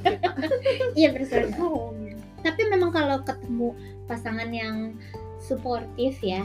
iya 0.93 1.09
bersama 1.09 1.49
Oh. 1.57 1.91
tapi 2.39 2.61
memang 2.67 2.91
kalau 2.91 3.17
ketemu 3.19 3.73
pasangan 4.05 4.47
yang 4.47 4.93
suportif 5.39 6.21
ya 6.21 6.43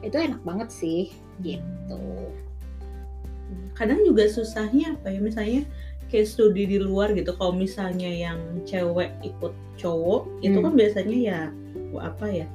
itu 0.00 0.16
enak 0.16 0.42
banget 0.42 0.68
sih 0.70 1.14
gitu 1.42 1.98
Kadang 3.72 4.04
juga 4.04 4.28
susahnya 4.28 4.94
apa 4.94 5.10
ya 5.10 5.18
misalnya 5.18 5.62
kayak 6.12 6.28
studi 6.28 6.68
di 6.68 6.78
luar 6.78 7.16
gitu. 7.16 7.32
Kalau 7.34 7.56
misalnya 7.56 8.06
yang 8.06 8.38
cewek 8.68 9.10
ikut 9.24 9.52
cowok 9.80 10.28
itu 10.44 10.60
Hmm. 10.60 10.64
kan 10.68 10.72
biasanya 10.76 11.16
ya 11.18 11.38
apa 11.98 12.26
ya 12.28 12.46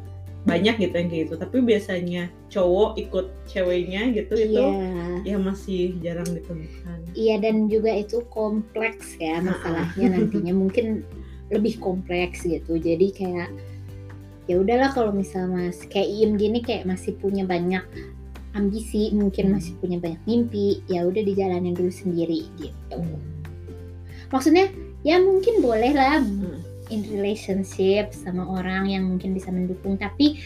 banyak 0.45 0.77
gitu 0.79 0.93
yang 0.95 1.09
kayak 1.09 1.23
gitu. 1.27 1.35
Tapi 1.41 1.57
biasanya 1.65 2.23
cowok 2.47 2.91
ikut 3.01 3.25
ceweknya 3.49 4.13
gitu 4.13 4.33
itu 4.37 4.61
iya 4.61 4.71
ya 5.25 5.37
masih 5.41 5.97
jarang 5.99 6.29
ditemukan. 6.31 6.99
iya 7.17 7.35
dan 7.41 7.67
juga 7.67 7.91
itu 7.91 8.21
kompleks 8.31 9.17
ya 9.19 9.41
masalahnya 9.43 10.15
nantinya 10.15 10.53
mungkin 10.63 11.01
lebih 11.51 11.81
kompleks 11.81 12.45
gitu 12.47 12.77
jadi 12.79 13.07
kayak 13.11 13.49
ya 14.47 14.55
udahlah 14.63 14.93
kalau 14.95 15.11
misal 15.11 15.49
mas 15.51 15.83
kayak 15.91 16.07
Iem 16.07 16.39
gini 16.39 16.63
kayak 16.63 16.87
masih 16.87 17.17
punya 17.19 17.43
banyak 17.43 17.83
ambisi 18.57 19.13
mungkin 19.13 19.53
masih 19.53 19.77
punya 19.77 20.01
banyak 20.01 20.19
mimpi 20.25 20.81
ya 20.89 21.05
udah 21.05 21.21
dijalanin 21.21 21.77
dulu 21.77 21.93
sendiri 21.93 22.49
gitu 22.57 22.99
maksudnya 24.33 24.67
ya 25.05 25.21
mungkin 25.21 25.61
boleh 25.61 25.93
lah 25.93 26.19
Hmm. 26.19 26.59
in 26.89 27.03
relationship 27.11 28.15
sama 28.15 28.47
orang 28.47 28.89
yang 28.89 29.03
mungkin 29.05 29.35
bisa 29.35 29.51
mendukung 29.53 29.99
tapi 29.99 30.39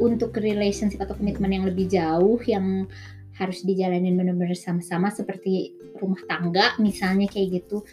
untuk 0.00 0.36
relationship 0.38 1.00
atau 1.00 1.16
komitmen 1.16 1.52
yang 1.52 1.64
lebih 1.68 1.88
jauh 1.88 2.40
yang 2.48 2.88
harus 3.36 3.64
dijalanin 3.64 4.20
benar-benar 4.20 4.56
sama-sama 4.56 5.08
seperti 5.08 5.72
rumah 5.96 6.20
tangga 6.28 6.76
misalnya 6.76 7.24
kayak 7.28 7.64
gitu 7.64 7.84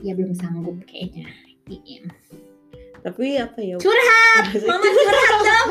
ya 0.00 0.16
belum 0.16 0.32
sanggup 0.36 0.80
kayaknya 0.88 1.28
Iya. 1.70 2.10
Tapi 3.00 3.40
apa 3.40 3.58
ya? 3.64 3.76
Curhat! 3.80 4.44
Mama 4.68 4.84
curhat 4.84 5.32
dong! 5.40 5.70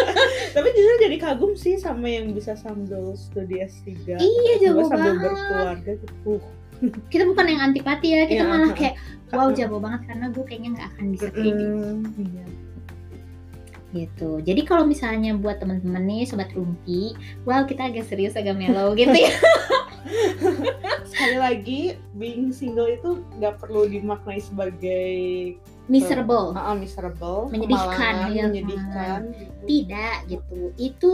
Tapi 0.54 0.68
justru 0.70 0.94
jadi 1.02 1.16
kagum 1.18 1.52
sih 1.58 1.74
sama 1.74 2.06
yang 2.06 2.30
bisa 2.30 2.54
sambil 2.54 3.18
studi 3.18 3.58
S3 3.58 4.14
Iya, 4.14 4.52
jago 4.62 4.86
sambil 4.86 5.18
banget. 5.18 5.22
berkeluarga 5.26 5.92
gitu. 5.98 6.14
Uh, 6.22 6.42
kita 7.10 7.26
bukan 7.26 7.46
yang 7.50 7.60
antipati 7.66 8.14
ya 8.14 8.22
kita 8.30 8.46
Iya, 8.46 8.50
malah 8.50 8.70
kayak 8.70 8.94
wow 9.34 9.50
jago 9.50 9.82
banget 9.82 10.06
karena 10.06 10.26
gue 10.30 10.44
kayaknya 10.46 10.70
nggak 10.78 10.88
akan 10.94 11.04
bisa 11.10 11.26
kayak 11.34 11.54
gitu. 11.58 11.66
Iya. 12.22 12.44
gitu. 13.88 14.30
Jadi 14.44 14.60
kalau 14.68 14.84
misalnya 14.84 15.32
buat 15.34 15.58
teman-teman 15.58 16.04
nih 16.06 16.28
sobat 16.28 16.52
rumpi 16.54 17.16
wow 17.48 17.64
kita 17.64 17.88
agak 17.90 18.06
serius 18.06 18.38
agak 18.38 18.54
mellow 18.54 18.94
gitu 18.94 19.10
ya. 19.10 19.32
Sekali 21.10 21.36
lagi 21.40 21.80
being 22.14 22.54
single 22.54 22.86
itu 22.86 23.24
nggak 23.40 23.58
perlu 23.58 23.88
dimaknai 23.90 24.38
sebagai 24.38 25.56
miserable 25.88 26.52
uh, 26.52 26.76
miserable, 26.76 27.48
Menyedihkan, 27.48 28.14
ya, 28.30 28.44
menyedihkan. 28.46 29.20
gitu. 29.32 29.64
tidak 29.66 30.16
gitu 30.28 30.60
itu 30.76 31.12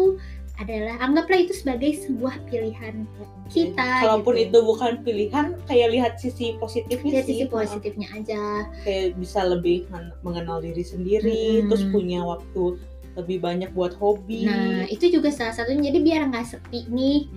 adalah 0.54 1.02
anggaplah 1.02 1.42
itu 1.42 1.50
sebagai 1.50 1.90
sebuah 1.98 2.38
pilihan 2.46 3.06
kita 3.50 4.06
Kalaupun 4.06 4.38
gitu. 4.38 4.46
itu 4.46 4.58
bukan 4.62 4.92
pilihan, 5.02 5.46
kayak 5.66 5.88
lihat 5.90 6.12
sisi 6.18 6.54
positifnya 6.58 7.10
lihat 7.10 7.26
sih. 7.26 7.42
sisi 7.42 7.44
positifnya 7.50 8.06
aja 8.14 8.42
Kayak 8.86 9.18
bisa 9.18 9.42
lebih 9.42 9.90
men- 9.90 10.14
mengenal 10.22 10.62
diri 10.62 10.86
sendiri, 10.86 11.58
Mm-mm. 11.58 11.74
terus 11.74 11.82
punya 11.90 12.22
waktu 12.22 12.78
lebih 13.14 13.38
banyak 13.42 13.70
buat 13.70 13.94
hobi. 13.94 14.46
nah 14.46 14.86
itu 14.86 15.06
juga 15.06 15.30
salah 15.30 15.54
satunya 15.54 15.90
jadi 15.90 15.98
biar 16.02 16.20
nggak 16.30 16.46
sepi 16.46 16.86
nih 16.90 17.30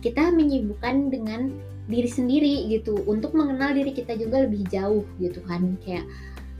kita 0.00 0.32
menyibukkan 0.32 1.12
dengan 1.12 1.52
diri 1.88 2.08
sendiri 2.08 2.70
gitu 2.70 2.96
untuk 3.04 3.32
mengenal 3.32 3.72
diri 3.72 3.90
kita 3.90 4.16
juga 4.16 4.44
lebih 4.44 4.64
jauh 4.68 5.04
gitu 5.16 5.40
kan 5.44 5.76
kayak 5.82 6.04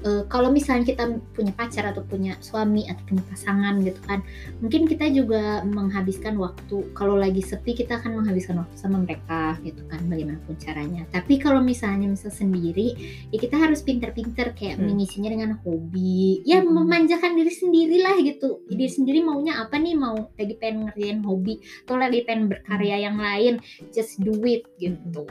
eh, 0.04 0.22
kalau 0.28 0.48
misalnya 0.50 0.84
kita 0.88 1.04
punya 1.32 1.52
pacar 1.52 1.92
atau 1.92 2.02
punya 2.04 2.36
suami 2.40 2.88
atau 2.88 3.02
punya 3.04 3.22
pasangan 3.28 3.80
gitu 3.84 4.00
kan 4.04 4.20
mungkin 4.60 4.88
kita 4.88 5.06
juga 5.12 5.62
menghabiskan 5.64 6.36
waktu. 6.40 6.92
Kalau 6.96 7.16
lagi 7.16 7.40
sepi 7.40 7.76
kita 7.76 8.00
akan 8.00 8.22
menghabiskan 8.22 8.60
waktu 8.60 8.76
sama 8.76 9.00
mereka 9.02 9.56
gitu 9.64 9.84
kan 9.88 10.00
bagaimanapun 10.08 10.56
caranya. 10.60 11.04
Tapi 11.12 11.36
kalau 11.40 11.60
misalnya 11.60 12.10
misal 12.10 12.32
sendiri 12.32 12.96
ya 13.30 13.38
kita 13.38 13.56
harus 13.56 13.80
pinter-pinter 13.84 14.52
kayak 14.56 14.76
Hmm. 14.80 14.92
mengisinya 14.92 15.30
dengan 15.30 15.58
hobi. 15.62 16.42
Ya 16.44 16.60
Hmm. 16.60 16.72
memanjakan 16.72 17.36
diri 17.36 17.52
sendiri 17.52 17.96
lah 18.02 18.16
gitu. 18.20 18.64
Diri 18.68 18.88
sendiri 18.90 19.20
maunya 19.20 19.60
apa 19.60 19.76
nih? 19.76 19.94
Mau 19.96 20.32
lagi 20.34 20.54
pengen 20.56 20.88
ngerjain 20.88 21.20
hobi 21.24 21.60
atau 21.86 21.96
lagi 22.00 22.24
pengen 22.24 22.48
berkarya 22.48 22.96
yang 23.06 23.16
lain? 23.20 23.60
Just 23.92 24.20
do 24.20 24.34
it 24.46 24.64
gitu. 24.80 25.26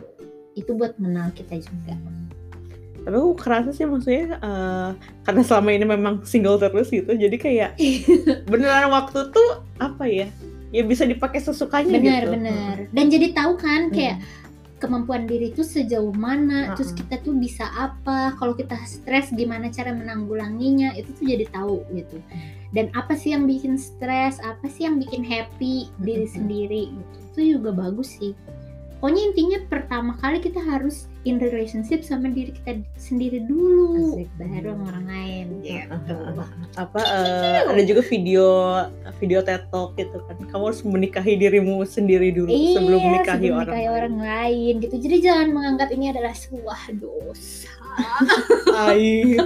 Itu 0.57 0.75
buat 0.75 0.97
mengenal 0.99 1.31
kita 1.33 1.57
juga 1.61 1.95
tapi 3.09 3.17
aku 3.17 3.33
kerasa 3.41 3.73
sih 3.73 3.89
maksudnya 3.89 4.37
eh, 4.37 4.89
karena 5.25 5.41
selama 5.41 5.69
ini 5.73 5.85
memang 5.89 6.21
single 6.29 6.61
terus 6.61 6.93
gitu 6.93 7.09
jadi 7.09 7.33
kayak 7.41 7.71
beneran 8.53 8.93
waktu 8.93 9.33
tuh 9.33 9.65
apa 9.81 10.05
ya 10.05 10.29
ya 10.69 10.85
bisa 10.85 11.09
dipakai 11.09 11.41
sesukanya 11.41 11.97
benar 11.97 12.21
gitu 12.21 12.29
benar 12.37 12.75
dan 12.93 13.05
jadi 13.09 13.33
tahu 13.33 13.57
kan 13.57 13.89
Hmm. 13.89 13.95
kayak 13.97 14.17
kemampuan 14.79 15.27
diri 15.27 15.51
itu 15.51 15.65
sejauh 15.65 16.13
mana 16.15 16.71
terus 16.77 16.93
Uh-uh. 16.93 17.03
kita 17.03 17.15
tuh 17.25 17.35
bisa 17.35 17.65
apa 17.73 18.37
kalau 18.37 18.53
kita 18.55 18.77
stres 18.85 19.27
gimana 19.33 19.67
cara 19.73 19.91
menanggulanginya 19.91 20.93
itu 20.95 21.09
tuh 21.17 21.25
jadi 21.25 21.45
tahu 21.51 21.83
gitu 21.97 22.21
dan 22.71 22.87
apa 22.93 23.17
sih 23.17 23.33
yang 23.33 23.49
bikin 23.49 23.75
stres 23.75 24.37
apa 24.39 24.69
sih 24.69 24.85
yang 24.85 25.01
bikin 25.01 25.25
happy 25.25 25.89
diri 25.99 26.29
Mm-mm. 26.29 26.35
sendiri 26.37 26.83
gitu 26.93 27.17
itu 27.33 27.39
juga 27.57 27.73
bagus 27.73 28.13
sih 28.21 28.31
pokoknya 28.99 29.31
intinya 29.31 29.59
pertama 29.71 30.11
kali 30.19 30.43
kita 30.43 30.59
harus 30.59 31.07
in 31.23 31.39
relationship 31.39 32.03
sama 32.03 32.27
diri 32.27 32.51
kita 32.51 32.83
sendiri 32.99 33.47
dulu 33.47 34.19
Asik. 34.19 34.27
baru 34.35 34.75
sama 34.75 34.83
orang 34.91 35.05
lain 35.07 35.45
gitu 35.63 35.95
apa 36.75 36.99
eh, 36.99 37.59
ada 37.63 37.83
juga 37.87 38.01
video 38.03 38.47
video 39.23 39.39
TED 39.39 39.71
Talk 39.71 39.95
gitu 39.95 40.19
kan 40.27 40.35
kamu 40.51 40.63
harus 40.67 40.83
menikahi 40.83 41.39
dirimu 41.39 41.79
sendiri 41.87 42.35
dulu 42.35 42.51
sebelum 42.51 42.99
menikahi 42.99 43.47
sebelum 43.47 43.55
orang 43.55 43.71
menikahi 43.71 43.87
lain. 43.87 43.95
orang 43.95 44.15
lain 44.19 44.73
gitu 44.83 44.95
jadi 44.99 45.15
jangan 45.23 45.47
menganggap 45.55 45.89
ini 45.95 46.05
adalah 46.11 46.35
sebuah 46.35 46.81
dosa 46.99 47.71
Aib. 48.91 49.39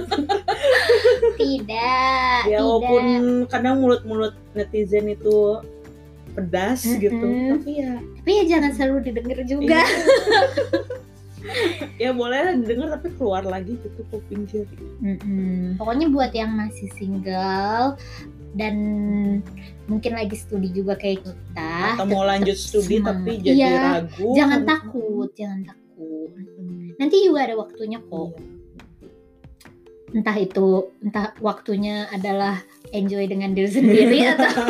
tidak 1.38 2.42
ya 2.50 2.58
tidak 2.58 2.58
walaupun 2.58 3.02
kadang 3.46 3.78
mulut-mulut 3.78 4.34
netizen 4.58 5.14
itu 5.14 5.62
pedas 6.34 6.82
gitu. 6.84 7.14
Mm-mm. 7.14 7.56
tapi 7.56 7.70
ya 7.78 7.92
tapi 8.18 8.30
ya 8.34 8.44
jangan 8.50 8.70
selalu 8.74 8.96
didengar 9.06 9.38
juga. 9.46 9.80
Ya 12.00 12.08
boleh 12.16 12.40
lah 12.40 12.54
didengar 12.56 12.96
tapi 12.96 13.12
keluar 13.20 13.44
lagi 13.44 13.76
gitu 13.76 14.00
kuping 14.08 14.48
kiri 14.48 14.80
Mm-mm. 15.04 15.76
pokoknya 15.76 16.08
buat 16.08 16.32
yang 16.32 16.56
masih 16.56 16.88
single 16.96 18.00
dan 18.56 18.74
mungkin 19.84 20.16
lagi 20.16 20.40
studi 20.40 20.72
juga 20.72 20.96
kayak 20.96 21.20
kita 21.20 22.00
atau 22.00 22.08
mau 22.08 22.24
lanjut 22.24 22.56
studi 22.56 22.96
semangat. 22.96 23.20
tapi 23.20 23.32
jadi 23.44 23.60
Iya, 23.60 23.76
ragu. 24.08 24.28
Jangan 24.32 24.60
takut 24.64 25.28
jangan 25.36 25.60
takut. 25.68 26.30
Nanti 26.96 27.16
juga 27.20 27.38
ada 27.44 27.54
waktunya 27.60 27.98
kok. 28.00 28.28
Iya. 28.32 28.53
Entah 30.14 30.36
itu 30.38 30.94
entah 31.02 31.34
waktunya 31.42 32.06
adalah 32.14 32.62
enjoy 32.94 33.26
dengan 33.26 33.50
diri 33.50 33.66
sendiri 33.66 34.18
atau 34.38 34.62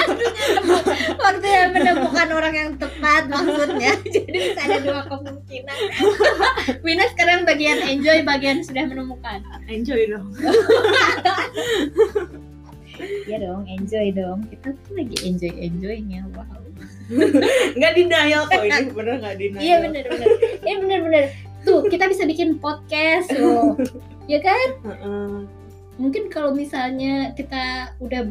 waktunya 1.26 1.74
menemukan 1.74 2.28
orang 2.30 2.54
yang 2.54 2.70
tepat 2.78 3.26
maksudnya. 3.26 3.98
Jadi 4.14 4.36
bisa 4.38 4.60
ada 4.62 4.78
dua 4.78 5.02
kemungkinan. 5.10 5.78
Wina 6.86 7.04
sekarang 7.10 7.42
bagian 7.42 7.82
enjoy 7.82 8.22
bagian 8.22 8.62
sudah 8.62 8.86
menemukan. 8.86 9.42
Enjoy 9.66 10.06
dong. 10.06 10.30
Iya 13.26 13.36
dong 13.42 13.66
enjoy 13.66 14.06
dong. 14.14 14.46
Kita 14.54 14.70
tuh 14.86 14.92
lagi 14.94 15.16
enjoy 15.26 15.50
enjoynya 15.58 16.22
wow. 16.38 16.46
Nggak 17.74 17.92
denial 17.98 18.46
kok 18.46 18.62
ini 18.62 18.94
bener 18.94 19.14
nggak 19.18 19.34
denial? 19.34 19.60
Iya 19.62 19.76
bener 19.82 20.04
bener. 20.06 20.28
Iya 20.62 20.76
bener 20.78 20.98
bener. 21.02 21.24
Tuh 21.66 21.84
kita 21.90 22.06
bisa 22.06 22.22
bikin 22.24 22.62
podcast 22.62 23.34
loh 23.34 23.74
ya 24.30 24.38
kan? 24.38 24.68
Heeh. 24.86 25.38
mungkin 26.00 26.32
kalau 26.32 26.56
misalnya 26.56 27.36
kita 27.36 27.92
udah 28.00 28.24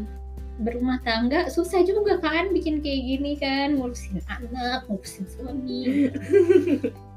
berumah 0.59 0.99
tangga 1.05 1.47
susah 1.47 1.85
juga 1.87 2.19
kan 2.19 2.51
bikin 2.51 2.83
kayak 2.83 3.01
gini 3.03 3.31
kan? 3.39 3.75
Ngurusin 3.79 4.19
anak 4.27 4.87
ngurusin 4.87 5.27
suami. 5.27 5.81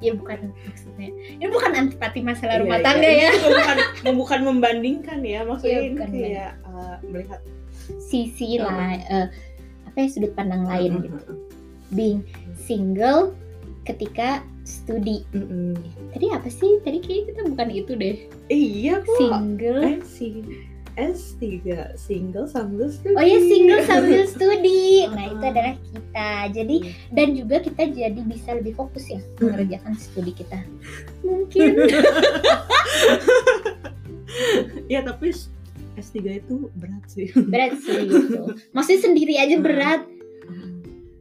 Ya 0.03 0.19
bukan 0.19 0.51
maksudnya. 0.67 1.15
Ini 1.39 1.47
bukan 1.47 1.71
antipati 1.79 2.27
masalah 2.27 2.59
rumah 2.59 2.83
Iya, 2.83 2.87
tangga 2.91 3.07
iya. 3.07 3.23
ya. 3.23 3.31
Ini 3.31 3.47
bukan 3.55 3.77
bukan 4.19 4.41
membandingkan 4.51 5.23
ya. 5.23 5.47
Maksudnya 5.47 5.79
Iya, 5.79 5.87
ini 5.87 5.95
bukan 5.95 6.11
kayak 6.11 6.53
uh, 6.67 6.97
melihat 7.07 7.41
sisi 8.03 8.59
lah 8.59 8.99
eh, 8.99 9.31
apa 9.87 9.97
ya 10.03 10.09
sudut 10.11 10.35
pandang 10.35 10.67
lain 10.67 11.07
gitu. 11.07 11.19
Heeh. 11.23 11.39
being 11.95 12.21
single 12.59 13.31
ketika 13.87 14.43
studi. 14.63 15.27
Mm-mm. 15.35 15.75
tadi 16.15 16.27
apa 16.31 16.49
sih? 16.49 16.79
Tadi 16.83 16.99
kayaknya 17.03 17.25
kita 17.35 17.41
bukan 17.51 17.69
itu 17.71 17.93
deh. 17.99 18.17
Iya 18.49 19.03
kok. 19.03 19.19
Single. 19.19 19.81
Eh 19.83 19.99
sing 20.07 20.37
S3 20.93 21.65
single 21.97 22.45
sambil 22.45 22.93
studi. 22.93 23.17
Oh 23.17 23.25
ya 23.25 23.41
single 23.41 23.83
sambil 23.89 24.23
studi. 24.33 25.09
Nah 25.09 25.25
itu 25.33 25.41
Uh-uh. 25.41 25.53
adalah 25.57 25.75
kita. 25.81 26.31
Jadi 26.53 26.77
dan 27.17 27.29
juga 27.33 27.57
kita 27.65 27.83
jadi 27.89 28.21
bisa 28.29 28.51
lebih 28.61 28.77
fokus 28.77 29.09
ya 29.09 29.21
mengerjakan 29.41 29.97
studi 29.97 30.33
kita. 30.37 30.59
Mungkin. 31.25 31.71
Ya 34.89 35.01
tapi 35.05 35.33
S3 35.97 36.45
itu 36.45 36.69
berat 36.77 37.05
sih. 37.09 37.29
Berat 37.33 37.77
sih 37.81 38.09
gitu. 38.09 38.57
Maksudnya 38.73 39.01
sendiri 39.01 39.35
aja 39.41 39.57
berat 39.61 40.03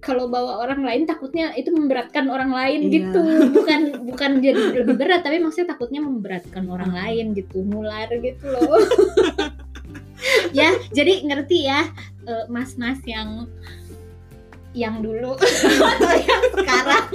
kalau 0.01 0.25
bawa 0.27 0.65
orang 0.65 0.81
lain 0.81 1.05
takutnya 1.05 1.53
itu 1.53 1.69
memberatkan 1.69 2.25
orang 2.27 2.49
lain 2.49 2.89
Iya. 2.89 2.93
gitu. 2.97 3.21
Bukan 3.53 3.81
bukan 4.09 4.31
jadi 4.41 4.61
lebih 4.81 4.97
berat 4.97 5.21
tapi 5.21 5.37
maksudnya 5.37 5.77
takutnya 5.77 6.01
memberatkan 6.01 6.65
orang 6.67 6.91
lain 6.91 7.37
gitu 7.37 7.61
nular 7.61 8.09
gitu 8.09 8.45
loh. 8.49 8.81
Ya 10.53 10.69
jadi 10.93 11.25
ngerti 11.25 11.65
ya 11.65 11.89
eh, 12.29 12.45
mas-mas 12.45 13.01
yang 13.09 13.49
yang 14.77 15.01
dulu 15.01 15.33
atau 15.33 16.13
yang 16.13 16.43
sekarang. 16.53 17.09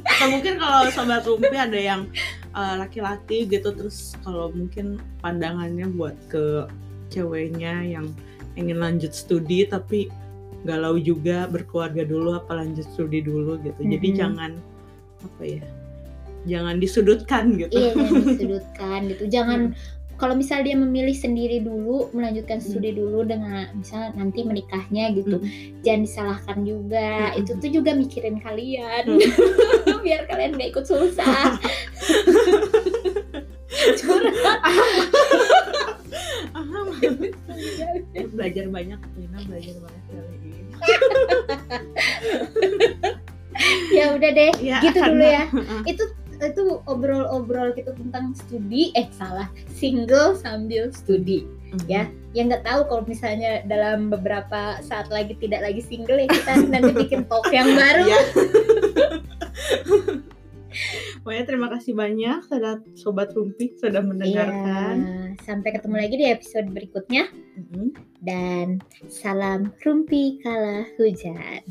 Atau 0.00 0.26
mungkin 0.32 0.56
kalau 0.56 0.88
sobat 0.90 1.28
rumpi 1.28 1.52
ada 1.60 1.76
yang 1.76 2.08
uh, 2.56 2.80
laki-laki 2.80 3.44
gitu 3.46 3.68
terus 3.70 4.16
kalau 4.24 4.48
mungkin 4.50 4.96
pandangannya 5.20 5.86
buat 5.92 6.16
ke 6.32 6.66
ceweknya 7.12 7.84
yang 7.84 8.10
ingin 8.56 8.80
lanjut 8.80 9.12
studi 9.12 9.68
tapi 9.68 10.08
galau 10.66 10.98
juga 10.98 11.46
berkeluarga 11.46 12.02
dulu 12.02 12.34
apa 12.34 12.58
lanjut 12.58 12.84
studi 12.90 13.22
dulu 13.22 13.56
gitu. 13.62 13.80
Jadi 13.80 14.08
Mhm. 14.12 14.16
jangan 14.18 14.50
apa 15.22 15.42
ya 15.46 15.64
jangan 16.46 16.76
disudutkan 16.78 17.54
gitu. 17.56 17.74
Iya 17.78 17.90
jangan 17.94 18.22
disudutkan 18.34 18.98
gitu. 19.14 19.24
Jangan 19.30 19.60
kalau 20.16 20.32
misal 20.32 20.64
dia 20.64 20.72
memilih 20.72 21.12
sendiri 21.12 21.60
dulu 21.60 22.08
melanjutkan 22.16 22.56
studi 22.56 22.96
dulu 22.96 23.20
dengan 23.20 23.68
misal 23.76 24.16
nanti 24.16 24.48
menikahnya 24.48 25.12
gitu 25.12 25.44
jangan 25.84 26.08
disalahkan 26.08 26.58
juga. 26.64 27.36
Hmm. 27.36 27.40
itu 27.44 27.52
tuh 27.60 27.70
juga 27.70 27.92
mikirin 27.92 28.40
kalian. 28.40 29.04
Biar 30.04 30.24
kalian 30.24 30.56
gak 30.56 30.70
ikut 30.72 30.86
susah. 30.88 31.60
Curhat 33.76 34.60
belajar 38.36 38.64
banyak 38.68 39.00
Lina 39.16 39.38
belajar 39.46 39.74
banyak 39.80 40.02
kali 40.08 40.36
ini 40.44 40.60
ya 43.96 44.12
udah 44.12 44.30
deh 44.36 44.52
ya, 44.60 44.84
gitu 44.84 45.00
dulu 45.00 45.24
karena- 45.24 45.32
ya. 45.32 45.44
Itu 45.96 46.04
itu 46.36 46.84
obrol-obrol 46.84 47.72
gitu 47.72 47.96
tentang 47.96 48.36
studi. 48.36 48.92
Eh 48.92 49.08
salah. 49.16 49.48
Single 49.72 50.36
sambil 50.36 50.92
studi 50.92 51.48
ya. 51.88 52.04
Yang 52.36 52.44
nggak 52.52 52.64
tahu 52.68 52.80
kalau 52.92 53.02
misalnya 53.08 53.64
dalam 53.64 54.12
beberapa 54.12 54.76
saat 54.84 55.08
lagi 55.08 55.32
tidak 55.40 55.64
lagi 55.64 55.80
single 55.80 56.20
ya 56.20 56.28
kita 56.28 56.60
nanti 56.68 56.92
bikin 56.92 57.24
talk 57.24 57.48
yang 57.48 57.72
baru. 57.72 58.04
Ya. 58.04 58.20
Pokoknya 61.22 61.44
terima 61.44 61.68
kasih 61.70 61.92
banyak 61.92 62.38
saudara 62.46 62.78
sobat 62.94 63.32
rumpi 63.32 63.74
sudah 63.76 64.02
mendengarkan. 64.02 64.94
Iya, 64.96 65.44
sampai 65.44 65.70
ketemu 65.74 65.96
lagi 65.96 66.14
di 66.16 66.26
episode 66.26 66.66
berikutnya 66.70 67.24
Mhm. 67.56 67.86
dan 68.22 68.66
salam 69.06 69.72
rumpi 69.80 70.38
kala 70.40 70.84
hujan 70.96 71.62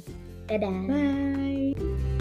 dadah 0.45 0.79
Bye. 0.85 2.14